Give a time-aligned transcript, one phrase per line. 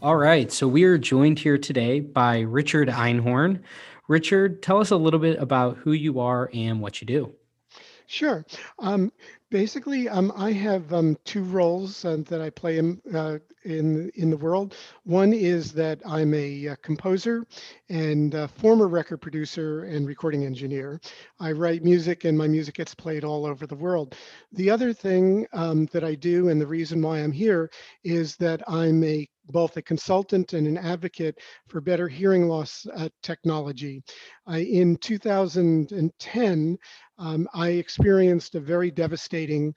[0.00, 0.52] All right.
[0.52, 3.60] So we are joined here today by Richard Einhorn.
[4.06, 7.34] Richard, tell us a little bit about who you are and what you do.
[8.06, 8.46] Sure.
[8.78, 9.12] Um,
[9.50, 14.30] basically, um, I have um, two roles uh, that I play in, uh, in in
[14.30, 14.74] the world.
[15.04, 17.46] One is that I'm a, uh, composer
[17.88, 21.00] and a former record producer and recording engineer.
[21.38, 24.14] I write music, and my music gets played all over the world.
[24.52, 27.70] The other thing um, that I do, and the reason why I'm here,
[28.04, 31.38] is that I'm a both a consultant and an advocate
[31.68, 34.02] for better hearing loss uh, technology.
[34.46, 36.78] I, in 2010,
[37.18, 39.74] um, I experienced a very devastating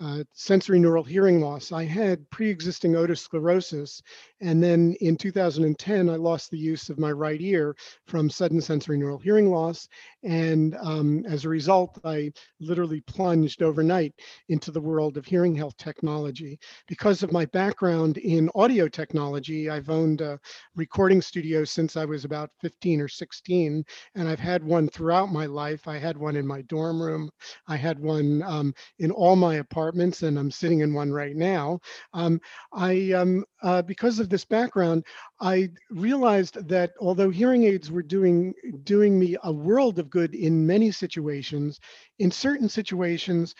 [0.00, 1.72] uh, sensory neural hearing loss.
[1.72, 4.02] I had pre-existing otosclerosis,
[4.40, 8.96] and then in 2010, I lost the use of my right ear from sudden sensory
[8.96, 9.88] neural hearing loss.
[10.22, 14.14] And um, as a result, I literally plunged overnight
[14.48, 16.58] into the world of hearing health technology.
[16.88, 20.38] Because of my background in audio technology, I've owned a
[20.74, 23.84] recording studio since I was about 15 or 16,
[24.14, 25.86] and I've had one throughout my life.
[25.86, 27.30] I had one in my dorm room.
[27.68, 31.80] I had one um, in all my apartments, and I'm sitting in one right now.
[32.12, 32.40] Um,
[32.72, 35.04] I, um, uh, because of this background,
[35.40, 40.66] I realized that although hearing aids were doing doing me a world of good in
[40.66, 41.80] many situations,
[42.18, 43.54] in certain situations,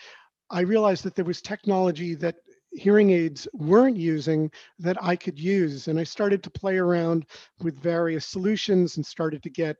[0.49, 2.35] I realized that there was technology that
[2.73, 5.87] hearing aids weren't using that I could use.
[5.87, 7.25] And I started to play around
[7.59, 9.77] with various solutions and started to get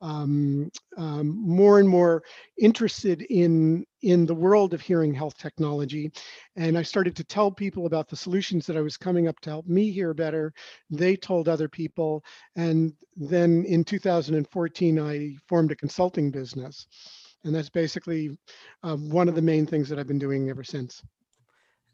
[0.00, 2.22] um, um, more and more
[2.58, 6.12] interested in in the world of hearing health technology.
[6.56, 9.50] And i started to tell people about the solutions that i was coming up to
[9.50, 10.52] help me hear better.
[10.90, 12.24] They told other people.
[12.56, 16.86] And then in 2014 i formed a consulting business.
[17.44, 18.36] And that's basically
[18.82, 21.02] um, one of the main things that i've been doing ever since.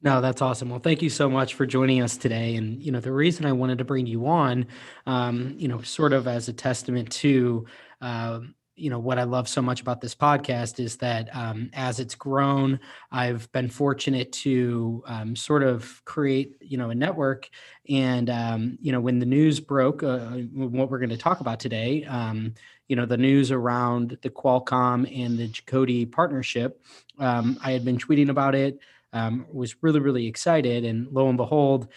[0.03, 0.71] No, that's awesome.
[0.71, 2.57] Well, thank you so much for joining us today.
[2.57, 4.67] And you know, the reason I wanted to bring you on,
[5.07, 7.67] um, you know, sort of as a testament to
[8.01, 12.01] um, you know what I love so much about this podcast is that um, as
[12.01, 12.81] it's grown,
[13.13, 17.49] I've been fortunate to um, sort of create you know a network.
[17.89, 21.61] And um, you know when the news broke, uh, what we're going to talk about
[21.61, 22.55] today, um,
[22.89, 26.83] you know the news around the Qualcomm and the Jacoti partnership,
[27.19, 28.79] um, I had been tweeting about it.
[29.53, 31.89] Was really really excited, and lo and behold.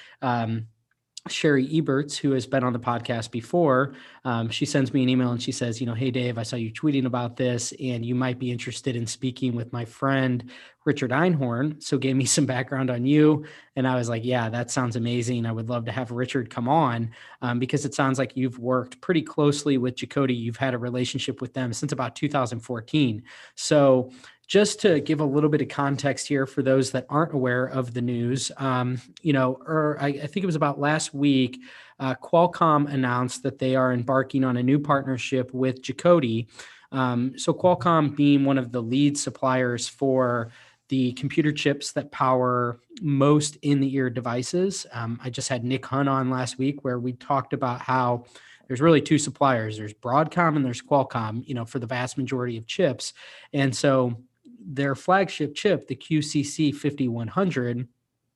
[1.29, 3.93] Shari Eberts, who has been on the podcast before,
[4.25, 6.57] um, she sends me an email and she says, you know, hey Dave, I saw
[6.57, 10.49] you tweeting about this, and you might be interested in speaking with my friend
[10.83, 11.81] Richard Einhorn.
[11.81, 13.45] So gave me some background on you,
[13.77, 15.45] and I was like, yeah, that sounds amazing.
[15.45, 18.99] I would love to have Richard come on um, because it sounds like you've worked
[18.99, 20.37] pretty closely with Jacoti.
[20.37, 23.23] You've had a relationship with them since about 2014.
[23.55, 24.11] So
[24.47, 27.93] just to give a little bit of context here for those that aren't aware of
[27.93, 31.59] the news, um, you know, or I, I, think it was about last week,
[31.99, 36.47] uh, Qualcomm announced that they are embarking on a new partnership with Jacoti.
[36.91, 40.51] Um, so Qualcomm being one of the lead suppliers for
[40.89, 44.85] the computer chips that power most in the ear devices.
[44.91, 48.25] Um, I just had Nick Hunt on last week where we talked about how
[48.67, 52.57] there's really two suppliers there's broadcom and there's qualcomm you know for the vast majority
[52.57, 53.13] of chips
[53.51, 54.17] and so
[54.65, 57.87] their flagship chip, the QCC 5100,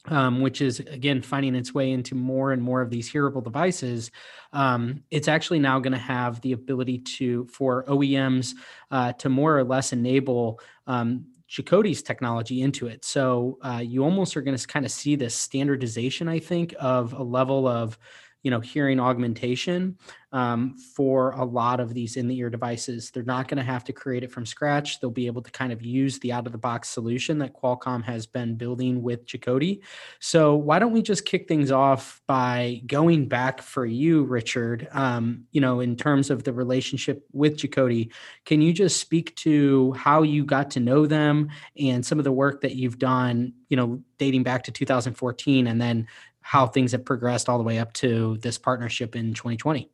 [0.10, 4.12] um, which is again finding its way into more and more of these hearable devices,
[4.54, 8.54] um, it's actually now going to have the ability to for OEMs
[8.92, 13.06] uh, to more or less enable um, technology into it.
[13.06, 17.14] So uh, you almost are going to kind of see this standardization, I think, of
[17.14, 17.98] a level of
[18.48, 19.98] you know hearing augmentation
[20.32, 23.12] um, for a lot of these in the ear devices.
[23.12, 25.02] They're not going to have to create it from scratch.
[25.02, 28.06] They'll be able to kind of use the out of the box solution that qualcomm
[28.06, 29.82] has been building with jacoti
[30.20, 35.44] so why don't we just kick things off by going back for you richard um,
[35.52, 38.10] you know in terms of the relationship with jacoti
[38.46, 42.32] can you just speak to how you got to know them and some of the
[42.32, 46.08] work that you've done you know dating back to 2014 and then
[46.48, 49.92] how things have progressed all the way up to this partnership in 2020.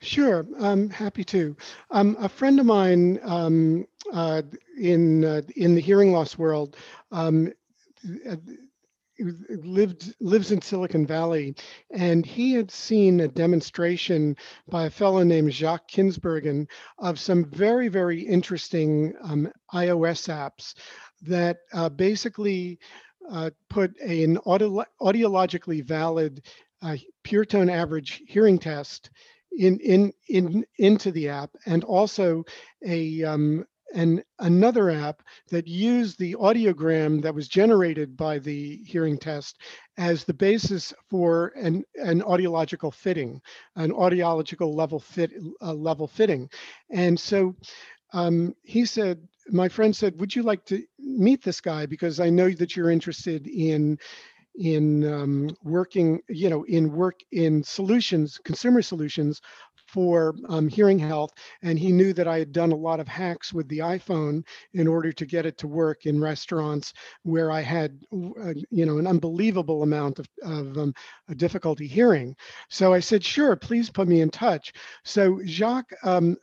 [0.00, 1.56] Sure, I'm happy to.
[1.90, 4.42] Um, a friend of mine um, uh,
[4.78, 6.76] in uh, in the hearing loss world
[7.12, 7.50] um,
[9.18, 11.54] lived lives in Silicon Valley,
[11.90, 14.36] and he had seen a demonstration
[14.68, 16.66] by a fellow named Jacques Kinsbergen
[16.98, 20.74] of some very very interesting um, iOS apps
[21.22, 22.78] that uh, basically
[23.30, 26.42] uh, put an audio, audiologically valid
[26.82, 29.10] uh, pure tone average hearing test
[29.56, 32.44] in in in into the app and also
[32.84, 33.64] a um,
[34.40, 39.58] another app that used the audiogram that was generated by the hearing test
[39.98, 43.40] as the basis for an, an audiological fitting,
[43.76, 45.32] an audiological level fit
[45.62, 46.48] uh, level fitting.
[46.90, 47.54] And so
[48.12, 51.86] um, he said, my friend said, would you like to meet this guy?
[51.86, 53.98] Because I know that you're interested in
[54.56, 59.40] in um, working, you know, in work in solutions, consumer solutions
[59.94, 61.30] for um, hearing health.
[61.62, 64.88] And he knew that I had done a lot of hacks with the iPhone in
[64.88, 66.92] order to get it to work in restaurants
[67.22, 70.94] where I had, uh, you know, an unbelievable amount of, of um,
[71.36, 72.34] difficulty hearing.
[72.68, 74.72] So I said, sure, please put me in touch.
[75.04, 76.36] So Jacques, um,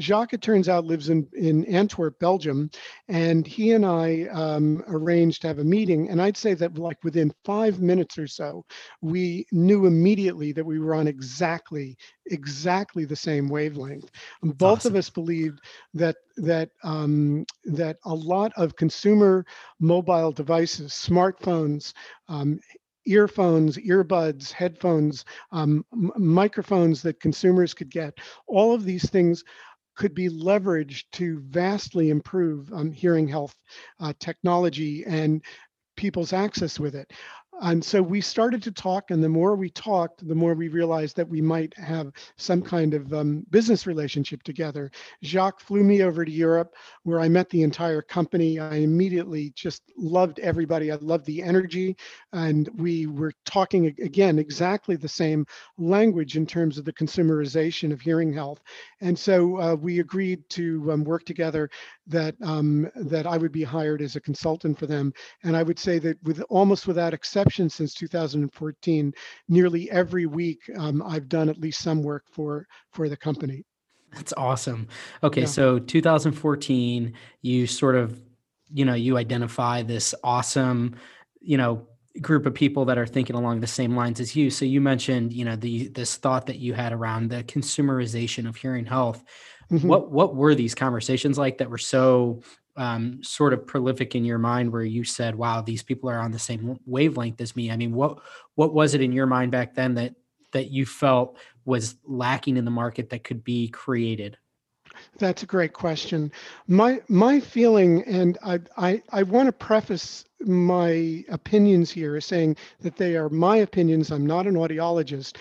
[0.00, 2.70] Jacques, it turns out, lives in, in Antwerp, Belgium.
[3.08, 6.10] And he and I um, arranged to have a meeting.
[6.10, 8.64] And I'd say that like within five minutes or so,
[9.00, 11.96] we knew immediately that we were on exactly,
[12.30, 14.10] exactly the same wavelength.
[14.42, 14.92] Both awesome.
[14.92, 15.60] of us believed
[15.94, 19.44] that that um, that a lot of consumer
[19.80, 21.92] mobile devices, smartphones,
[22.28, 22.60] um,
[23.06, 28.14] earphones, earbuds, headphones, um, microphones that consumers could get,
[28.46, 29.44] all of these things
[29.96, 33.54] could be leveraged to vastly improve um, hearing health
[34.00, 35.42] uh, technology and
[35.96, 37.10] people's access with it.
[37.62, 41.16] And so we started to talk, and the more we talked, the more we realized
[41.16, 44.90] that we might have some kind of um, business relationship together.
[45.24, 46.74] Jacques flew me over to Europe,
[47.04, 48.58] where I met the entire company.
[48.58, 50.92] I immediately just loved everybody.
[50.92, 51.96] I loved the energy,
[52.34, 55.46] and we were talking again exactly the same
[55.78, 58.60] language in terms of the consumerization of hearing health.
[59.00, 61.70] And so uh, we agreed to um, work together
[62.06, 65.12] that um, that I would be hired as a consultant for them.
[65.42, 69.14] And I would say that with almost without exception since 2014,
[69.48, 73.64] nearly every week um, I've done at least some work for for the company.
[74.14, 74.88] That's awesome.
[75.22, 75.46] Okay, yeah.
[75.46, 77.12] so 2014,
[77.42, 78.22] you sort of,
[78.72, 80.96] you know, you identify this awesome,
[81.40, 81.86] you know,
[82.20, 84.50] group of people that are thinking along the same lines as you.
[84.50, 88.56] So you mentioned, you know, the this thought that you had around the consumerization of
[88.56, 89.22] hearing health.
[89.70, 89.86] Mm-hmm.
[89.86, 92.42] What what were these conversations like that were so
[92.76, 96.30] um, sort of prolific in your mind where you said, "Wow, these people are on
[96.32, 97.70] the same wavelength as me"?
[97.70, 98.18] I mean, what
[98.54, 100.14] what was it in your mind back then that
[100.52, 104.38] that you felt was lacking in the market that could be created?
[105.18, 106.32] That's a great question.
[106.68, 112.56] My my feeling, and I I, I want to preface my opinions here as saying
[112.80, 114.10] that they are my opinions.
[114.10, 115.36] I'm not an audiologist,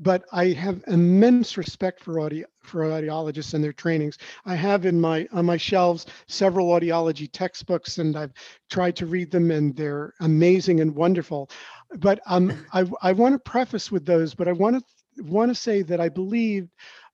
[0.00, 4.18] but I have immense respect for audio for audiologists and their trainings.
[4.46, 8.32] I have in my on my shelves several audiology textbooks, and I've
[8.70, 11.50] tried to read them, and they're amazing and wonderful.
[11.98, 14.84] But um, I I want to preface with those, but I want to
[15.24, 16.68] want to say that I believe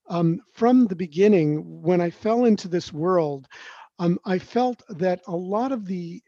[0.09, 3.47] um, from the beginning, when I fell into this world,
[3.99, 6.23] um, I felt that a lot of the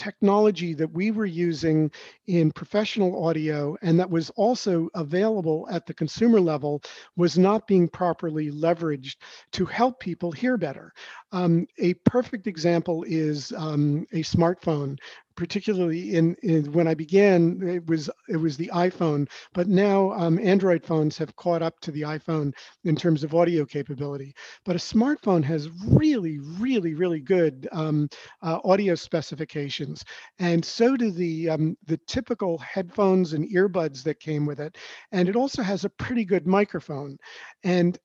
[0.00, 1.90] technology that we were using
[2.26, 6.80] in professional audio and that was also available at the consumer level
[7.16, 9.16] was not being properly leveraged
[9.52, 10.90] to help people hear better.
[11.32, 14.96] Um, a perfect example is um, a smartphone
[15.36, 20.38] particularly in, in, when I began, it was it was the iPhone, but now um,
[20.38, 22.52] Android phones have caught up to the iPhone
[22.84, 24.34] in terms of audio capability.
[24.64, 28.08] But a smartphone has really, really, really good um,
[28.42, 30.04] uh, audio specifications,
[30.38, 34.76] and so do the um, the typical headphones and earbuds that came with it.
[35.12, 37.16] And it also has a pretty good microphone.
[37.64, 37.98] And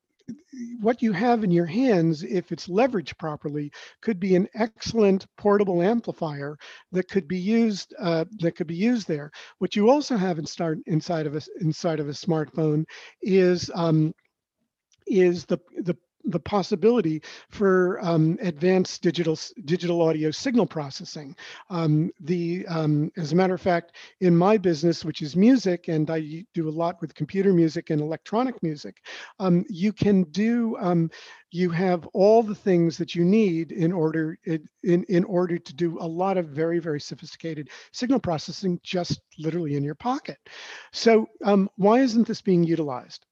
[0.79, 5.81] what you have in your hands, if it's leveraged properly, could be an excellent portable
[5.81, 6.57] amplifier
[6.91, 9.31] that could be used uh, that could be used there.
[9.59, 12.85] What you also have in start, inside of a inside of a smartphone
[13.21, 14.13] is um,
[15.07, 21.35] is the the the possibility for um, advanced digital digital audio signal processing.
[21.69, 26.09] Um, the um, as a matter of fact, in my business, which is music, and
[26.09, 28.97] I do a lot with computer music and electronic music,
[29.39, 31.11] um, you can do um,
[31.51, 35.97] you have all the things that you need in order in in order to do
[35.99, 40.37] a lot of very very sophisticated signal processing just literally in your pocket.
[40.91, 43.25] So um, why isn't this being utilized?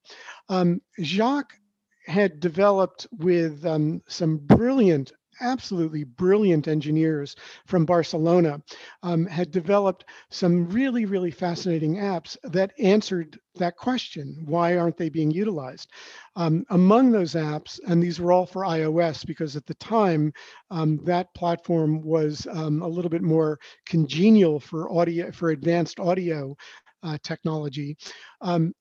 [1.02, 1.58] Jacques
[2.06, 8.62] had developed with um, some brilliant absolutely brilliant engineers from Barcelona
[9.04, 15.10] um, had developed some really, really fascinating apps that answered that question why aren't they
[15.10, 15.92] being utilized?
[16.36, 20.34] Um, among those apps, and these were all for iOS because at the time
[20.72, 26.56] um, that platform was um, a little bit more congenial for audio, for advanced audio
[27.04, 27.98] uh, technology.
[28.42, 28.74] Um,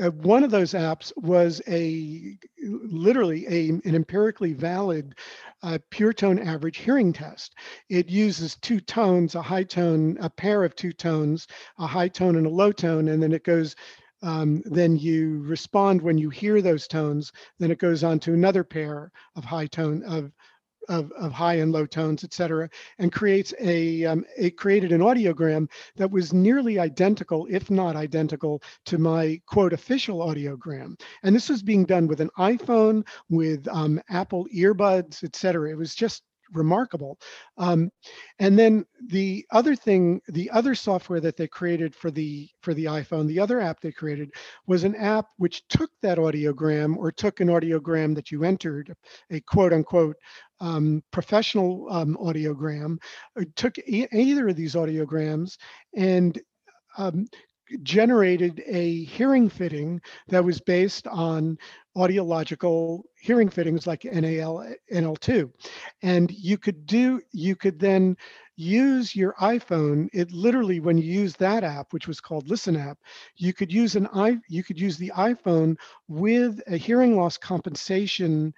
[0.00, 5.14] uh, one of those apps was a literally a, an empirically valid
[5.62, 7.54] uh, pure tone average hearing test.
[7.88, 11.46] It uses two tones, a high tone, a pair of two tones,
[11.78, 13.76] a high tone and a low tone, and then it goes
[14.22, 18.62] um, then you respond when you hear those tones, then it goes on to another
[18.62, 20.30] pair of high tone of
[20.88, 25.00] of, of high and low tones, et cetera, and creates a, um, it created an
[25.00, 30.98] audiogram that was nearly identical, if not identical, to my quote official audiogram.
[31.22, 35.70] And this was being done with an iPhone, with um, Apple earbuds, et cetera.
[35.70, 37.18] It was just remarkable.
[37.58, 37.90] Um,
[38.38, 42.86] and then the other thing, the other software that they created for the for the
[42.86, 44.30] iPhone, the other app they created
[44.66, 48.94] was an app which took that audiogram or took an audiogram that you entered,
[49.30, 50.16] a quote unquote
[50.60, 52.96] um, professional um, audiogram,
[53.40, 55.56] uh, took e either of these audiograms
[55.96, 56.40] and
[56.98, 57.26] um,
[57.82, 61.58] generated a hearing fitting that was based on
[61.96, 65.50] audiological hearing fittings like NAL, NL2.
[66.02, 68.16] And you could do, you could then
[68.56, 70.08] use your iPhone.
[70.12, 72.98] It literally, when you use that app, which was called Listen app,
[73.36, 75.76] you could use an i, you could use the iPhone
[76.08, 78.54] with a hearing loss compensation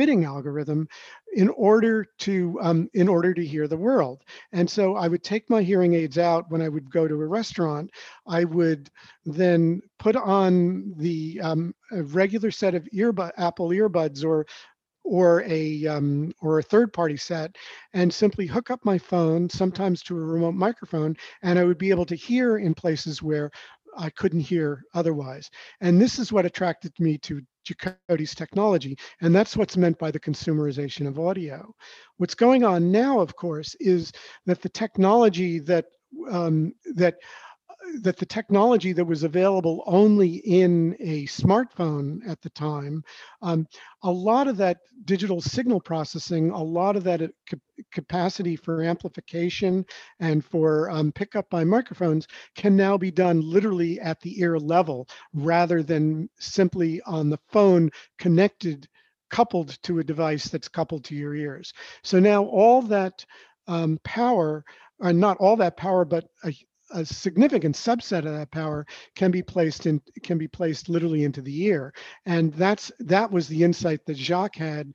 [0.00, 0.88] fitting algorithm
[1.34, 4.22] in order to um, in order to hear the world.
[4.52, 7.26] And so I would take my hearing aids out when I would go to a
[7.26, 7.90] restaurant.
[8.26, 8.88] I would
[9.26, 14.46] then put on the um, regular set of earbud Apple earbuds or
[15.04, 17.56] or a um, or a third party set
[17.92, 21.90] and simply hook up my phone sometimes to a remote microphone and I would be
[21.90, 23.50] able to hear in places where
[23.96, 25.50] I couldn't hear otherwise.
[25.80, 28.96] And this is what attracted me to Jacoti's technology.
[29.20, 31.72] And that's what's meant by the consumerization of audio.
[32.16, 34.12] What's going on now, of course, is
[34.46, 35.86] that the technology that
[36.30, 37.16] um, that
[38.02, 43.02] that the technology that was available only in a smartphone at the time,
[43.42, 43.66] um,
[44.02, 47.28] a lot of that digital signal processing, a lot of that uh,
[47.92, 49.84] capacity for amplification
[50.20, 55.08] and for um, pickup by microphones can now be done literally at the ear level
[55.34, 58.88] rather than simply on the phone connected
[59.30, 61.72] coupled to a device that's coupled to your ears.
[62.02, 63.24] So now all that
[63.68, 64.64] um, power,
[64.98, 66.52] or not all that power, but a,
[66.92, 71.40] a significant subset of that power can be placed in can be placed literally into
[71.40, 71.92] the ear
[72.26, 74.92] and that's that was the insight that jacques had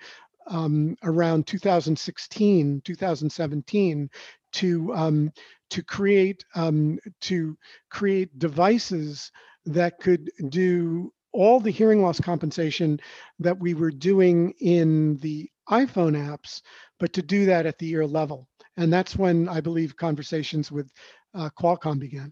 [0.48, 4.10] um, around 2016 2017
[4.54, 5.32] to um,
[5.70, 7.58] to create um, to
[7.90, 9.32] create devices
[9.66, 13.00] that could do all the hearing loss compensation
[13.40, 16.62] that we were doing in the iphone apps
[17.00, 18.48] but to do that at the ear level.
[18.78, 20.92] And that's when I believe conversations with
[21.36, 22.32] uh, Qualcomm began.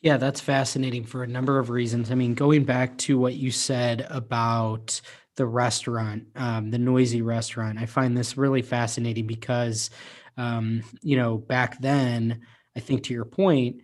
[0.00, 2.10] Yeah, that's fascinating for a number of reasons.
[2.10, 5.00] I mean, going back to what you said about
[5.36, 9.90] the restaurant, um, the noisy restaurant, I find this really fascinating because,
[10.36, 12.40] um, you know, back then,
[12.76, 13.76] I think to your point,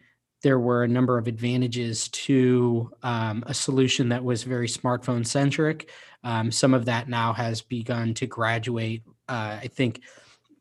[0.43, 5.91] there were a number of advantages to um, a solution that was very smartphone centric.
[6.25, 9.03] Um, some of that now has begun to graduate.
[9.29, 10.03] Uh, I think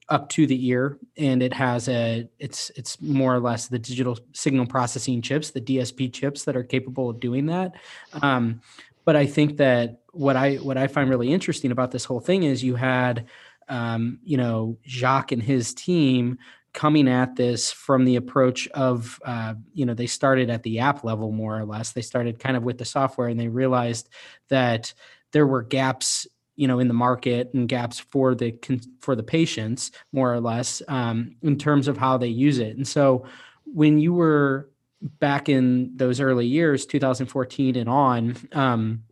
[0.10, 4.18] up to the ear and it has a it's it's more or less the digital
[4.34, 7.74] signal processing chips the dsp chips that are capable of doing that.
[8.22, 8.62] Um,
[9.04, 12.44] but i think that what i what i find really interesting about this whole thing
[12.44, 13.26] is you had
[13.70, 16.38] um, you know jacques and his team
[16.78, 21.04] coming at this from the approach of uh, you know they started at the app
[21.04, 21.92] level more or less.
[21.92, 24.10] They started kind of with the software and they realized
[24.50, 24.94] that
[25.32, 28.54] there were gaps you know in the market and gaps for the
[29.00, 32.76] for the patients more or less um, in terms of how they use it.
[32.76, 33.26] And so
[33.66, 34.70] when you were
[35.02, 39.04] back in those early years 2014 and on um,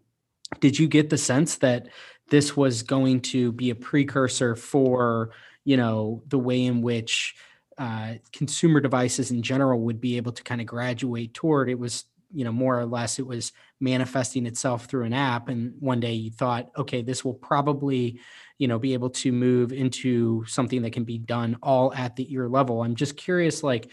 [0.59, 1.87] did you get the sense that
[2.29, 5.29] this was going to be a precursor for
[5.63, 7.35] you know the way in which
[7.77, 11.69] uh, consumer devices in general would be able to kind of graduate toward?
[11.69, 12.05] It was
[12.35, 16.13] you know more or less it was manifesting itself through an app and one day
[16.13, 18.19] you thought okay this will probably
[18.57, 22.31] you know be able to move into something that can be done all at the
[22.33, 22.83] ear level.
[22.83, 23.91] I'm just curious like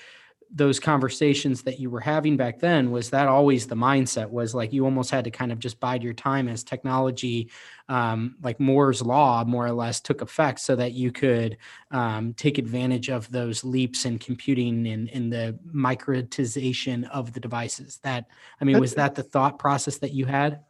[0.55, 4.73] those conversations that you were having back then was that always the mindset was like
[4.73, 7.51] you almost had to kind of just bide your time as technology
[7.89, 11.57] um, like moore's law more or less took effect so that you could
[11.91, 17.99] um, take advantage of those leaps in computing and in the microtization of the devices
[18.03, 18.27] that
[18.61, 20.61] i mean was that the thought process that you had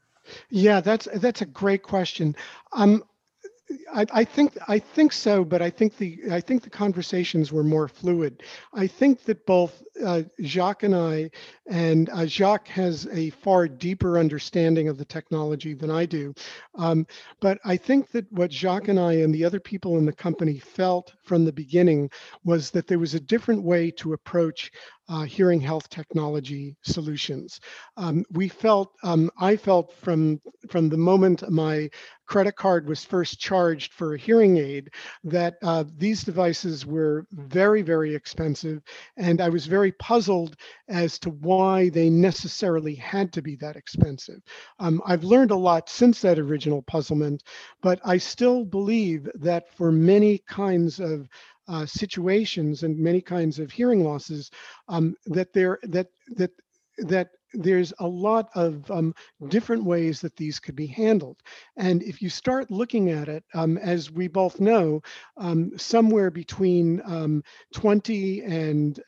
[0.50, 2.36] Yeah, that's that's a great question.
[2.72, 3.02] Um,
[3.92, 7.62] I, I think I think so, but I think the I think the conversations were
[7.62, 8.42] more fluid.
[8.72, 11.30] I think that both uh, Jacques and I,
[11.68, 16.34] and uh, Jacques has a far deeper understanding of the technology than I do.
[16.76, 17.06] Um,
[17.40, 20.58] but I think that what Jacques and I and the other people in the company
[20.58, 22.10] felt from the beginning
[22.44, 24.70] was that there was a different way to approach
[25.08, 27.60] uh, hearing health technology solutions.
[27.96, 31.90] Um, we felt, um, I felt from from the moment my
[32.32, 34.88] credit card was first charged for a hearing aid
[35.22, 38.80] that uh, these devices were very, very expensive.
[39.18, 40.56] And I was very puzzled
[40.88, 44.40] as to why they necessarily had to be that expensive.
[44.78, 47.42] Um, I've learned a lot since that original puzzlement,
[47.82, 51.28] but I still believe that for many kinds of
[51.68, 54.50] uh, situations and many kinds of hearing losses,
[54.88, 56.50] um, that there that that
[56.98, 59.14] that there's a lot of um,
[59.48, 61.38] different ways that these could be handled.
[61.76, 65.02] And if you start looking at it, um, as we both know,
[65.36, 67.42] um, somewhere between um,
[67.74, 69.00] 20 and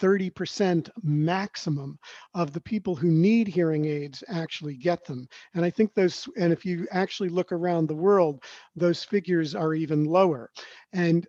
[0.00, 1.98] 30% um, maximum
[2.34, 5.28] of the people who need hearing aids actually get them.
[5.54, 8.42] And I think those, and if you actually look around the world,
[8.74, 10.50] those figures are even lower.
[10.92, 11.26] And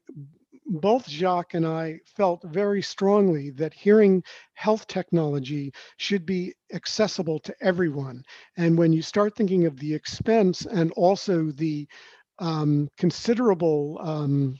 [0.68, 7.56] both Jacques and I felt very strongly that hearing health technology should be accessible to
[7.62, 8.24] everyone.
[8.58, 11.88] And when you start thinking of the expense and also the
[12.40, 14.58] um, considerable um,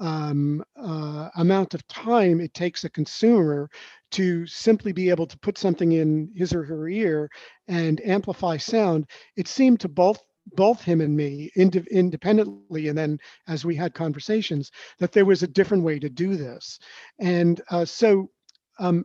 [0.00, 3.70] um, uh, amount of time it takes a consumer
[4.10, 7.30] to simply be able to put something in his or her ear
[7.68, 10.22] and amplify sound, it seemed to both
[10.54, 15.42] both him and me ind- independently and then as we had conversations that there was
[15.42, 16.78] a different way to do this.
[17.20, 18.30] And uh, so
[18.78, 19.04] um,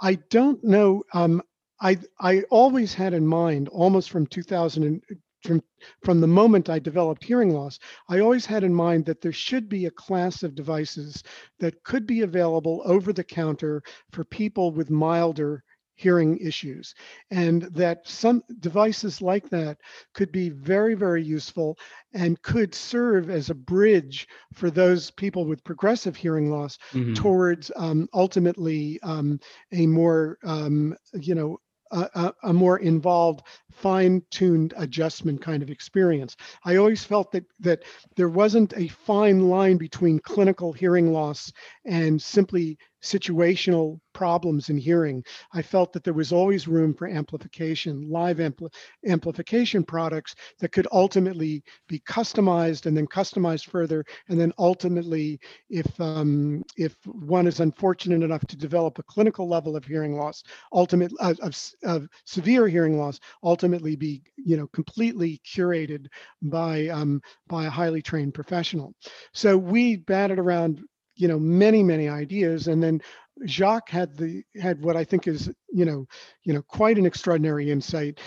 [0.00, 1.42] i don't know um,
[1.80, 5.02] i i always had in mind almost from 2000 and
[5.42, 5.62] from
[6.02, 9.68] from the moment i developed hearing loss i always had in mind that there should
[9.68, 11.22] be a class of devices
[11.60, 13.82] that could be available over the counter
[14.12, 15.62] for people with milder
[15.94, 16.94] hearing issues
[17.30, 19.78] and that some devices like that
[20.12, 21.78] could be very very useful
[22.12, 27.14] and could serve as a bridge for those people with progressive hearing loss mm-hmm.
[27.14, 29.38] towards um, ultimately um,
[29.72, 31.58] a more um, you know
[31.90, 37.84] a, a, more involved fine-tuned adjustment kind of experience i always felt that that
[38.16, 41.52] there wasn't a fine line between clinical hearing loss
[41.84, 45.22] and simply situational problems in hearing.
[45.52, 48.72] I felt that there was always room for amplification, live ampli-
[49.06, 54.04] amplification products that could ultimately be customized and then customized further.
[54.28, 55.38] And then ultimately,
[55.68, 60.42] if um, if one is unfortunate enough to develop a clinical level of hearing loss,
[60.72, 66.06] ultimate uh, of, of severe hearing loss, ultimately be you know completely curated
[66.40, 68.94] by um, by a highly trained professional.
[69.34, 70.80] So we batted around
[71.16, 73.00] you know many many ideas and then
[73.46, 76.06] jacques had the had what i think is you know
[76.44, 78.20] you know quite an extraordinary insight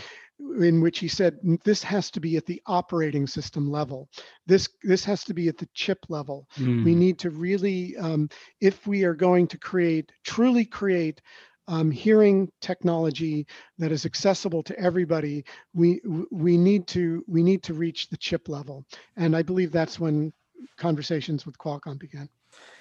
[0.59, 4.07] in which he said this has to be at the operating system level.
[4.45, 6.47] This this has to be at the chip level.
[6.57, 6.85] Mm.
[6.85, 8.29] we need to really um,
[8.61, 11.21] if we are going to create truly create
[11.67, 13.45] um, hearing technology
[13.77, 18.47] that is accessible to everybody we we need to we need to reach the chip
[18.47, 18.85] level.
[19.15, 20.31] And i believe that's when
[20.77, 22.29] conversations with qualcomm began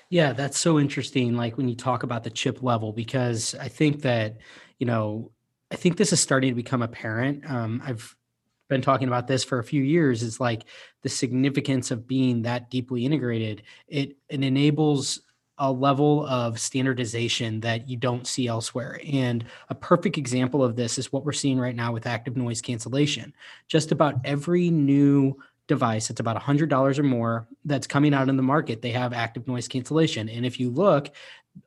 [0.09, 1.37] yeah, that's so interesting.
[1.37, 4.37] Like when you talk about the chip level, because I think that,
[4.79, 5.33] you know,
[5.71, 7.49] I think this is starting to become apparent.
[7.51, 8.15] Um, I've
[8.69, 10.23] been talking about this for a few years.
[10.23, 10.65] Is like
[11.03, 13.63] the significance of being that deeply integrated.
[13.89, 15.21] It it enables
[15.59, 19.01] a level of standardization that you don't see elsewhere.
[19.11, 22.61] And a perfect example of this is what we're seeing right now with active noise
[22.61, 23.33] cancellation.
[23.67, 25.37] Just about every new
[25.69, 29.47] device it's about $100 or more that's coming out in the market they have active
[29.49, 30.29] noise cancellation.
[30.29, 31.11] And if you look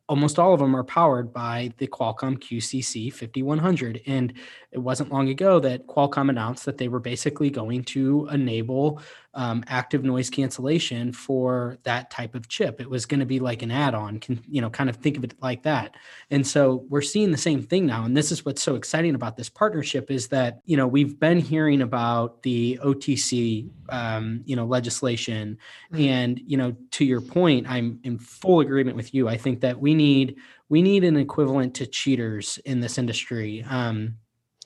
[0.10, 4.02] almost all of them are powered by the Qualcomm QCC 5100.
[4.08, 4.34] And
[4.72, 9.02] it wasn't long ago that Qualcomm announced that they were basically going to enable
[9.36, 12.82] um, active noise cancellation for that type of chip.
[12.82, 15.36] It was going to be like an add-on, you know, kind of think of it
[15.42, 15.96] like that.
[16.32, 18.06] And so we're seeing the same thing now.
[18.06, 21.40] And this is what's so exciting about this partnership is that, you know, we've been
[21.40, 25.58] hearing about the OTC, um, you know, legislation.
[25.94, 26.04] Mm-hmm.
[26.04, 29.30] And, you know, to your point, I'm in full agreement with you.
[29.30, 30.38] I think that we need
[30.70, 33.64] we need an equivalent to cheaters in this industry.
[33.70, 34.16] Um,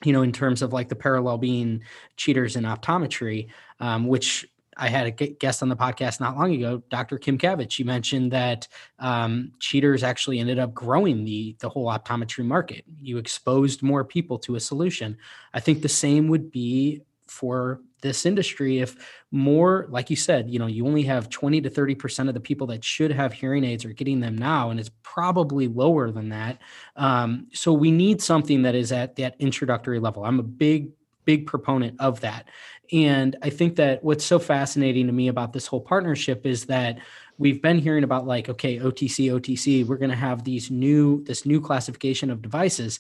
[0.04, 1.82] you know, in terms of like the parallel being
[2.17, 3.48] cheaters in optometry,
[3.80, 4.46] um, which
[4.78, 7.17] I had a guest on the podcast not long ago, Dr.
[7.17, 7.72] Kim Cavitt.
[7.72, 8.67] She mentioned that
[9.00, 12.84] um, cheaters actually ended up growing the the whole optometry market.
[13.02, 15.17] You exposed more people to a solution.
[15.54, 18.96] I think the same would be for this industry if
[19.32, 22.39] more like you said you know you only have 20 to 30 percent of the
[22.39, 26.30] people that should have hearing aids are getting them now and it's probably lower than
[26.30, 26.60] that.
[26.96, 30.26] Um, so we need something that is at that introductory level.
[30.26, 30.89] I'm a big
[31.26, 32.50] big proponent of that.
[32.92, 37.00] And I think that what's so fascinating to me about this whole partnership is that
[37.38, 41.46] we've been hearing about like okay OTC OTC we're going to have these new this
[41.46, 43.00] new classification of devices.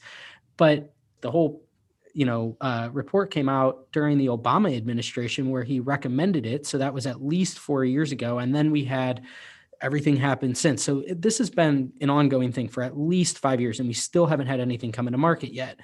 [0.55, 1.63] But the whole
[2.13, 6.77] you know uh, report came out during the Obama administration where he recommended it so
[6.77, 9.23] that was at least 4 years ago and then we had
[9.81, 13.79] everything happened since so this has been an ongoing thing for at least 5 years
[13.79, 15.79] and we still haven't had anything come into market yet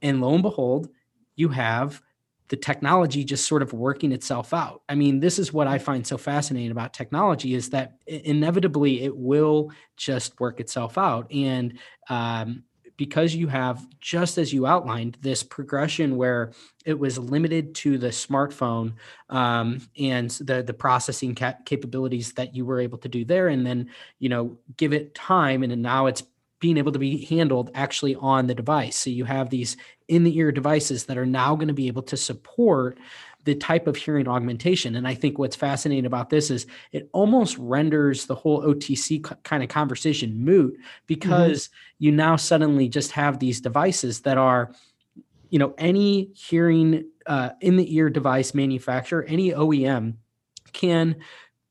[0.00, 0.88] and lo and behold
[1.36, 2.00] you have
[2.48, 4.82] the technology just sort of working itself out.
[4.88, 9.16] I mean, this is what I find so fascinating about technology is that inevitably it
[9.16, 11.32] will just work itself out.
[11.32, 11.78] And
[12.10, 12.64] um,
[12.96, 16.52] because you have, just as you outlined, this progression where
[16.84, 18.94] it was limited to the smartphone
[19.30, 23.66] um, and the the processing cap- capabilities that you were able to do there, and
[23.66, 26.22] then you know give it time, and now it's
[26.60, 28.96] being able to be handled actually on the device.
[28.96, 29.76] So you have these
[30.08, 32.98] in the ear devices that are now going to be able to support
[33.44, 34.96] the type of hearing augmentation.
[34.96, 39.62] And I think what's fascinating about this is it almost renders the whole OTC kind
[39.62, 40.82] of conversation moot mm-hmm.
[41.06, 42.04] because mm-hmm.
[42.04, 44.72] you now suddenly just have these devices that are,
[45.50, 50.14] you know, any hearing uh, in the ear device manufacturer, any OEM
[50.72, 51.16] can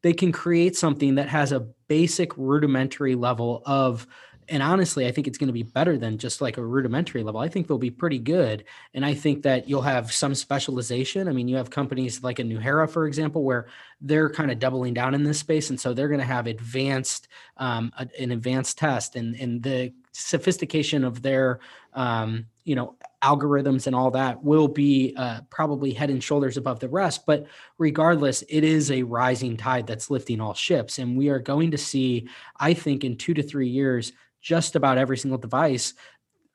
[0.04, 4.06] they can create something that has a basic rudimentary level of
[4.50, 7.42] and honestly, I think it's going to be better than just like a rudimentary level.
[7.42, 8.64] I think they'll be pretty good.
[8.94, 11.28] And I think that you'll have some specialization.
[11.28, 13.68] I mean, you have companies like a Nuheara, for example, where
[14.02, 15.70] they're kind of doubling down in this space.
[15.70, 17.28] And so they're going to have advanced,
[17.58, 21.60] um, an advanced test and, and the sophistication of their,
[21.94, 26.80] um, you know, algorithms and all that will be uh, probably head and shoulders above
[26.80, 27.26] the rest.
[27.26, 31.00] But regardless, it is a rising tide that's lifting all ships.
[31.00, 32.28] And we are going to see,
[32.60, 34.12] I think, in two to three years,
[34.44, 35.96] just about every single device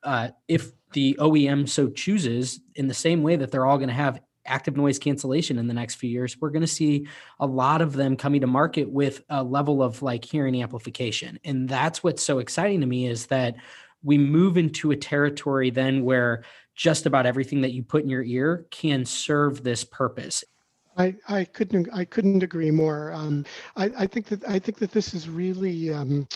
[0.03, 3.93] uh, if the OEM so chooses, in the same way that they're all going to
[3.93, 7.07] have active noise cancellation in the next few years, we're going to see
[7.39, 11.37] a lot of them coming to market with a level of like hearing amplification.
[11.43, 13.55] And that's what's so exciting to me is that
[14.01, 18.23] we move into a territory then where just about everything that you put in your
[18.23, 20.43] ear can serve this purpose.
[20.97, 23.13] I, I couldn't I couldn't agree more.
[23.13, 23.45] Um,
[23.77, 26.27] I, I think that I think that this is really um,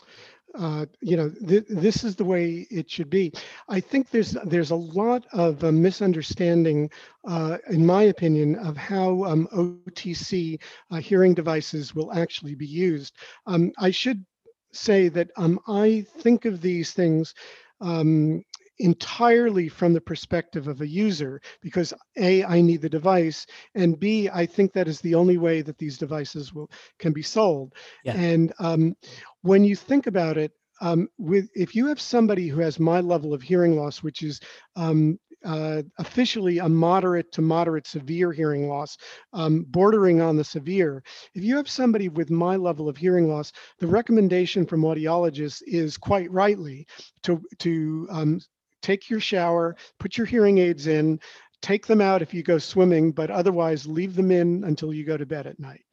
[0.58, 3.32] uh, you know, th- this is the way it should be.
[3.70, 6.90] I think there's there's a lot of uh, misunderstanding,
[7.28, 10.38] uh, in my opinion, of how um, OTC
[10.70, 13.06] uh, hearing devices will actually be used.
[13.38, 14.24] Um, I should
[14.72, 17.34] say that um, I think of these things
[17.82, 18.44] um,
[18.84, 24.30] entirely from the perspective of a user because a i need the device and b
[24.34, 26.70] i think that is the only way that these devices will
[27.00, 28.14] can be sold yeah.
[28.14, 28.94] and um,
[29.42, 33.34] when you think about it um, with if you have somebody who has my level
[33.34, 34.42] of hearing loss which is
[34.76, 38.98] um, uh, officially a moderate to moderate severe hearing loss,
[39.34, 41.04] um, bordering on the severe.
[41.34, 45.98] If you have somebody with my level of hearing loss, the recommendation from audiologists is
[45.98, 46.88] quite rightly
[47.24, 48.40] to to um,
[48.84, 51.20] take your shower, put your hearing aids in,
[51.64, 55.18] take them out if you go swimming, but otherwise leave them in until you go
[55.18, 55.84] to bed at night.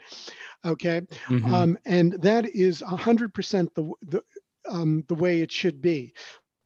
[0.66, 1.55] Okay, mm-hmm.
[1.55, 4.22] um, and that is hundred percent the the
[4.68, 6.12] um, the way it should be.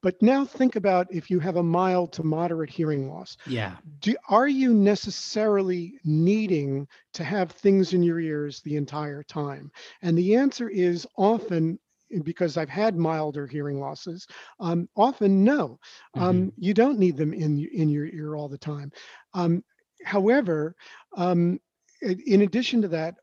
[0.03, 3.39] But now think about if you have a mild to moderate hearing loss.
[3.47, 3.77] Yeah.
[4.01, 9.71] Do, are you necessarily needing to have things in your ears the entire time?
[10.03, 11.79] And the answer is often
[12.23, 14.27] because I've had milder hearing losses,
[14.61, 15.79] um, often no,
[16.15, 16.49] um, mm-hmm.
[16.57, 18.93] you don't need them in in your ear all the time.
[19.33, 19.65] Um,
[20.05, 20.77] however,
[21.17, 21.59] um,
[22.03, 23.15] in addition to that,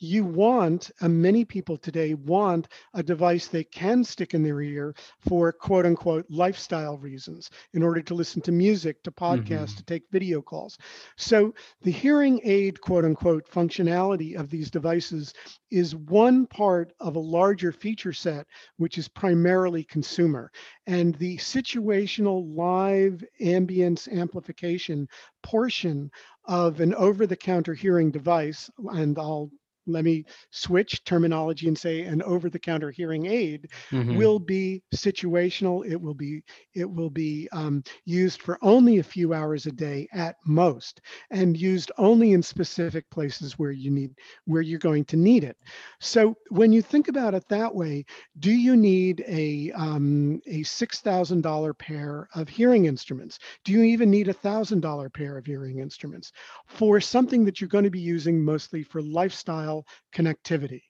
[0.00, 4.94] you want, and many people today want a device they can stick in their ear
[5.20, 9.76] for quote unquote lifestyle reasons in order to listen to music, to podcasts, mm-hmm.
[9.76, 10.78] to take video calls.
[11.16, 15.32] So the hearing aid quote unquote functionality of these devices
[15.70, 20.50] is one part of a larger feature set, which is primarily consumer.
[20.86, 25.08] And the situational live ambience amplification
[25.42, 26.10] portion
[26.46, 29.50] of an over the counter hearing device, and I'll
[29.86, 34.10] let me switch terminology and say an over-the-counter hearing aid Mhm.
[34.10, 35.84] will be situational.
[35.88, 36.42] It will be
[36.74, 41.56] it will be um, used for only a few hours a day at most, and
[41.56, 44.06] used only in specific places where you need
[44.40, 45.56] where you're going to need it.
[46.00, 48.04] So when you think about it that way,
[48.38, 53.38] do you need a um, a six thousand dollar pair of hearing instruments?
[53.64, 56.32] Do you even need a thousand dollar pair of hearing instruments
[56.66, 59.73] for something that you're going to be using mostly for lifestyle
[60.14, 60.82] connectivity?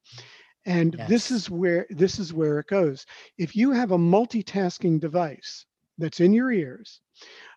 [0.66, 3.06] And this is where this is where it goes.
[3.36, 5.66] If you have a multitasking device
[5.98, 7.00] that's in your ears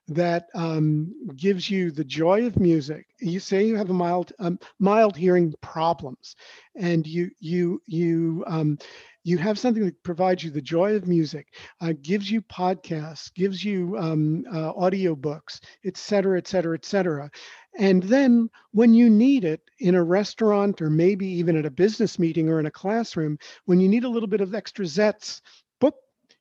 [0.10, 4.60] that um, gives you the joy of music, you say you have a mild um,
[4.80, 6.36] mild hearing problems,
[6.76, 8.78] and you you you um,
[9.24, 11.48] you have something that provides you the joy of music,
[11.82, 16.86] uh, gives you podcasts, gives you um, uh, audio books, et cetera, et cetera, et
[16.86, 17.30] cetera.
[17.78, 22.18] And then when you need it in a restaurant or maybe even at a business
[22.20, 25.42] meeting or in a classroom, when you need a little bit of extra zets,
[25.82, 25.94] boop,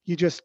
[0.04, 0.42] you just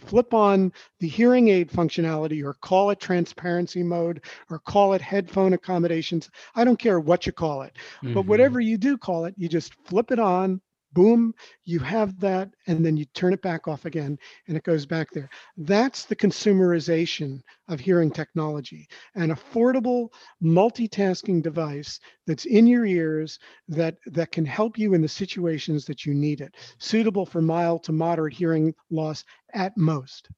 [0.00, 5.52] flip on the hearing aid functionality or call it transparency mode or call it headphone
[5.52, 6.30] accommodations.
[6.54, 7.76] I don't care what you call it,
[8.12, 8.26] but Mhm.
[8.26, 10.60] whatever you do call it, you just flip it on,
[10.92, 14.86] boom, you have that, and then you turn it back off again and it goes
[14.86, 15.28] back there.
[15.56, 20.08] That's the consumerization of hearing technology, an affordable
[20.42, 26.04] multitasking device that's in your ears that, that can help you in the situations that
[26.04, 29.24] you need it, suitable for mild to moderate hearing loss
[29.54, 30.28] at most.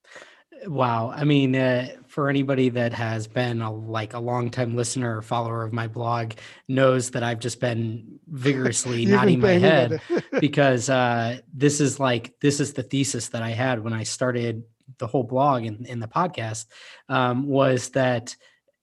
[0.66, 1.12] Wow.
[1.14, 5.64] I mean, uh, for anybody that has been a, like a longtime listener or follower
[5.64, 6.32] of my blog
[6.68, 10.00] knows that I've just been vigorously nodding my head
[10.40, 14.64] because uh, this is like this is the thesis that I had when I started
[14.98, 16.66] the whole blog and, and the podcast
[17.08, 18.36] um, was that,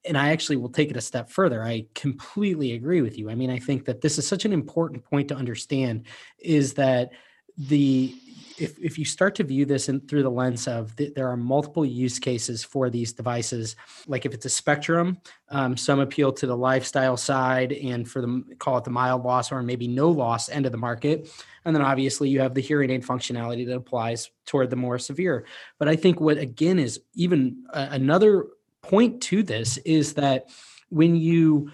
[0.05, 1.63] and I actually will take it a step further.
[1.63, 3.29] I completely agree with you.
[3.29, 6.05] I mean, I think that this is such an important point to understand
[6.39, 7.11] is that
[7.57, 8.15] the
[8.57, 11.37] if, if you start to view this in, through the lens of th- there are
[11.37, 13.75] multiple use cases for these devices,
[14.07, 15.17] like if it's a spectrum,
[15.49, 19.51] um, some appeal to the lifestyle side and for the call it the mild loss
[19.51, 21.29] or maybe no loss end of the market.
[21.65, 25.45] And then obviously you have the hearing aid functionality that applies toward the more severe.
[25.77, 28.47] But I think what again is even a- another
[28.81, 30.49] point to this is that
[30.89, 31.71] when you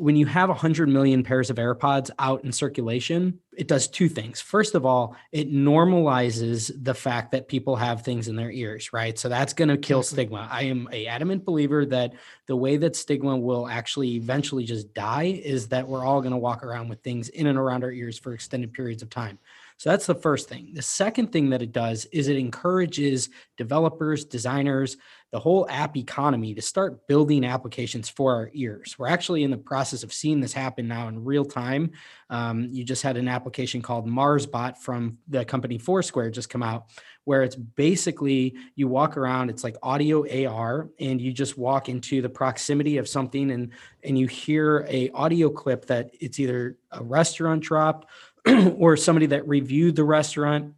[0.00, 4.40] when you have 100 million pairs of AirPods out in circulation, it does two things.
[4.40, 9.18] First of all, it normalizes the fact that people have things in their ears, right?
[9.18, 10.48] So that's going to kill stigma.
[10.50, 12.14] I am a adamant believer that
[12.46, 16.38] the way that stigma will actually eventually just die is that we're all going to
[16.38, 19.38] walk around with things in and around our ears for extended periods of time.
[19.78, 20.72] So that's the first thing.
[20.74, 24.96] The second thing that it does is it encourages developers, designers,
[25.30, 28.98] the whole app economy to start building applications for our ears.
[28.98, 31.92] We're actually in the process of seeing this happen now in real time.
[32.30, 36.86] Um, you just had an application called MarsBot from the company Foursquare just come out,
[37.24, 42.22] where it's basically you walk around, it's like audio AR, and you just walk into
[42.22, 47.02] the proximity of something and and you hear a audio clip that it's either a
[47.04, 48.08] restaurant dropped
[48.78, 50.74] or somebody that reviewed the restaurant,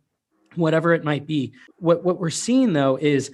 [0.54, 1.52] whatever it might be.
[1.76, 3.30] What what we're seeing though is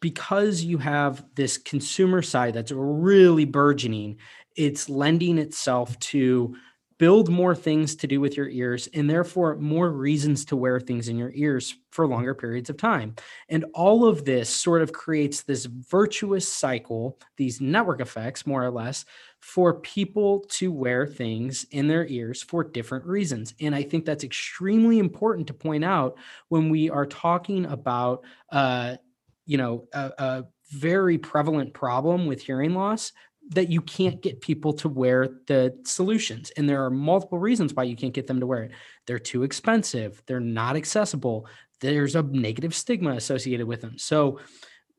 [0.00, 4.18] because you have this consumer side that's really burgeoning,
[4.56, 6.56] it's lending itself to
[6.98, 11.08] build more things to do with your ears and therefore more reasons to wear things
[11.08, 13.14] in your ears for longer periods of time.
[13.48, 18.70] And all of this sort of creates this virtuous cycle, these network effects, more or
[18.70, 19.04] less,
[19.42, 23.54] for people to wear things in their ears for different reasons.
[23.60, 26.16] And I think that's extremely important to point out
[26.48, 28.96] when we are talking about, uh,
[29.44, 33.12] you know, a, a very prevalent problem with hearing loss
[33.48, 36.52] that you can't get people to wear the solutions.
[36.56, 38.72] And there are multiple reasons why you can't get them to wear it.
[39.08, 41.48] They're too expensive, they're not accessible,
[41.80, 43.98] there's a negative stigma associated with them.
[43.98, 44.38] So,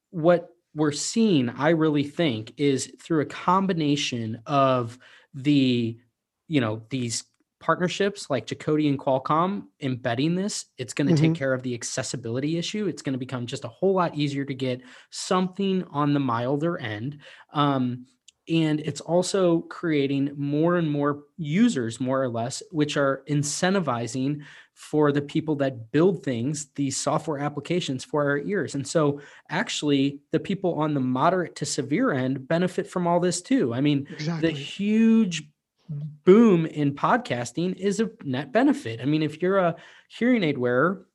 [0.10, 4.98] what we're seeing, I really think, is through a combination of
[5.34, 6.00] the,
[6.48, 7.24] you know, these
[7.60, 11.36] partnerships like Jacoti and Qualcomm embedding this, it's going to take Mhm.
[11.36, 12.88] care of the accessibility issue.
[12.88, 14.82] It's going to become just a whole lot easier to get
[15.12, 17.22] something on the milder end.
[17.54, 18.06] Um,
[18.50, 25.12] and it's also creating more and more users, more or less, which are incentivizing for
[25.12, 28.76] the people that build things, the software applications for our ears.
[28.76, 33.42] And so, actually, the people on the moderate to severe end benefit from all this
[33.42, 33.74] too.
[33.74, 34.08] I mean,
[34.42, 35.44] the huge
[35.90, 39.00] boom in podcasting is a net benefit.
[39.02, 39.76] I mean, if you're a
[40.10, 41.06] hearing aid wearer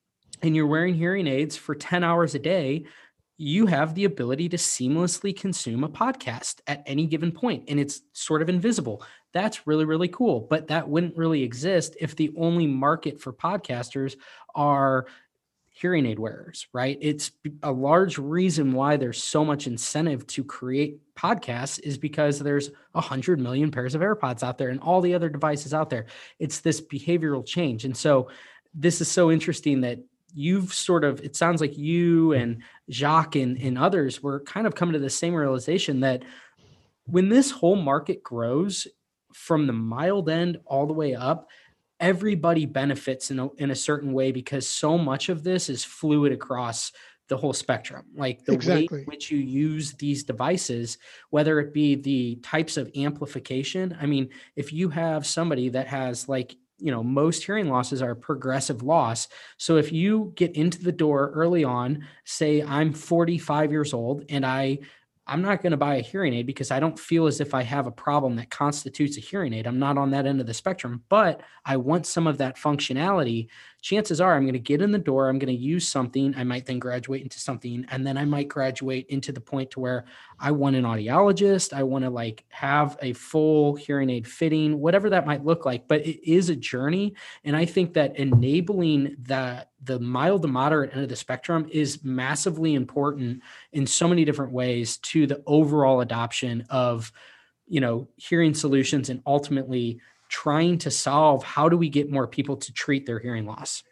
[0.42, 2.84] and you're wearing hearing aids for 10 hours a day,
[3.38, 8.03] you have the ability to seamlessly consume a podcast at any given point and it's
[8.12, 9.03] sort of invisible.
[9.33, 10.40] That's really, really cool.
[10.40, 14.16] But that wouldn't really exist if the only market for podcasters
[14.57, 15.07] are
[15.70, 16.98] hearing aid wearers, right?
[17.01, 17.31] It's
[17.62, 23.01] a large reason why there's so much incentive to create podcasts is because there's a
[23.01, 26.07] hundred million pairs of AirPods out there and all the other devices out there.
[26.40, 27.85] It's this behavioral change.
[27.85, 28.29] And so
[28.74, 30.01] this is so interesting that
[30.34, 34.74] you've sort of it sounds like you and Jacques and, and others were kind of
[34.74, 36.22] coming to the same realization that
[37.06, 38.86] when this whole market grows
[39.32, 41.48] from the mild end all the way up,
[42.00, 46.32] everybody benefits in a, in a certain way because so much of this is fluid
[46.32, 46.92] across
[47.28, 48.88] the whole spectrum like the Exactly.
[48.90, 50.96] way in which you use these devices
[51.28, 56.26] whether it be the types of amplification i mean if you have somebody that has
[56.26, 59.28] like you know most hearing losses are progressive loss.
[59.56, 64.44] So if you get into the door early on say i'm 45 years old and
[64.44, 64.78] i
[65.26, 67.62] i'm not going to buy a hearing aid because i don't feel as if i
[67.62, 69.66] have a problem that constitutes a hearing aid.
[69.66, 73.48] I'm not on that end of the spectrum but i want some of that functionality
[73.80, 76.44] chances are i'm going to get in the door i'm going to use something i
[76.44, 80.04] might then graduate into something and then i might graduate into the point to where
[80.40, 85.08] i want an audiologist i want to like have a full hearing aid fitting whatever
[85.08, 87.14] that might look like but it is a journey
[87.44, 92.02] and i think that enabling that the mild to moderate end of the spectrum is
[92.02, 93.40] massively important
[93.72, 97.12] in so many different ways to the overall adoption of
[97.68, 102.56] you know hearing solutions and ultimately trying to solve how do we get more people
[102.56, 103.82] to treat their hearing loss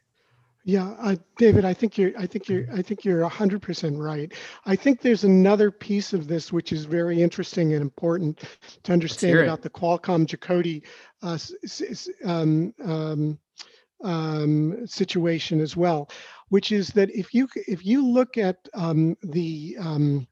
[0.67, 4.33] Yeah, uh, David, I think you're, I think you're, I think you're hundred percent right.
[4.65, 8.43] I think there's another piece of this which is very interesting and important
[8.83, 10.83] to understand about the Qualcomm Jacoti
[11.23, 11.39] uh,
[12.29, 13.39] um, um,
[14.03, 16.11] um, situation as well,
[16.49, 20.27] which is that if you if you look at um, the um,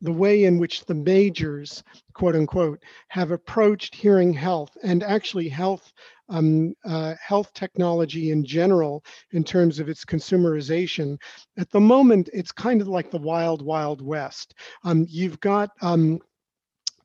[0.00, 5.92] the way in which the majors, quote unquote, have approached hearing health and actually health
[6.28, 11.18] um, uh, health technology in general in terms of its consumerization.
[11.58, 14.54] At the moment, it's kind of like the wild, wild west.
[14.84, 16.20] Um, you've got um,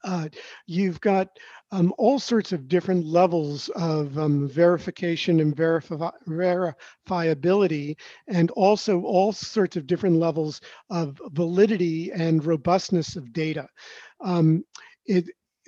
[0.04, 0.28] uh,
[0.66, 1.28] you've got
[1.72, 6.12] um, all sorts of different levels of um, verification and verifi-
[7.08, 7.96] verifiability,
[8.28, 13.68] and also all sorts of different levels of validity and robustness of data.
[14.22, 14.64] Um,
[15.06, 15.26] it,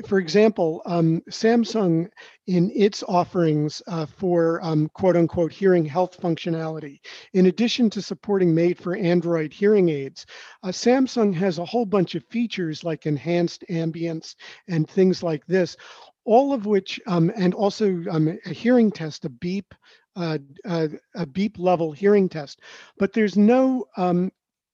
[0.08, 2.10] for example, um, Samsung
[2.48, 7.00] in its offerings uh, for um, quote unquote hearing health functionality,
[7.34, 10.26] in addition to supporting made for Android hearing aids,
[10.64, 14.36] uh, Samsung has a whole bunch of features like enhanced ambience
[14.68, 15.78] and things like this,
[16.26, 19.74] all of which, um, and also um, a hearing test, a beep,
[20.16, 22.62] uh, uh, a beep level hearing test.
[22.98, 24.32] But there's no um,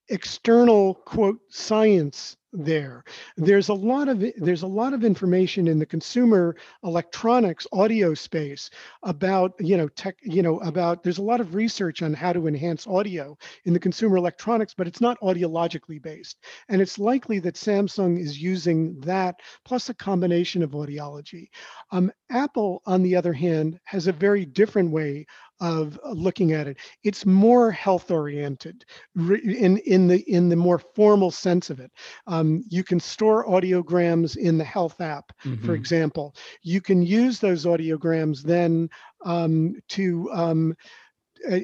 [0.08, 3.04] external quote science there.
[3.36, 8.70] There's a lot of there's a lot of information in the consumer electronics audio space
[9.02, 12.46] about you know tech you know about there's a lot of research on how to
[12.46, 16.38] enhance audio in the consumer electronics but it's not audiologically based.
[16.68, 21.48] And it's likely that samsung is using that plus a combination of audiology.
[21.90, 25.26] Um, apple on the other hand has a very different way
[25.60, 28.84] of uh, looking at it it's more health oriented
[29.16, 31.90] in in the in the more formal sense of it
[32.26, 35.74] um, you can store audiograms in the health app for Mhm.
[35.74, 38.88] example you can use those audiograms then
[39.24, 40.74] um, to um,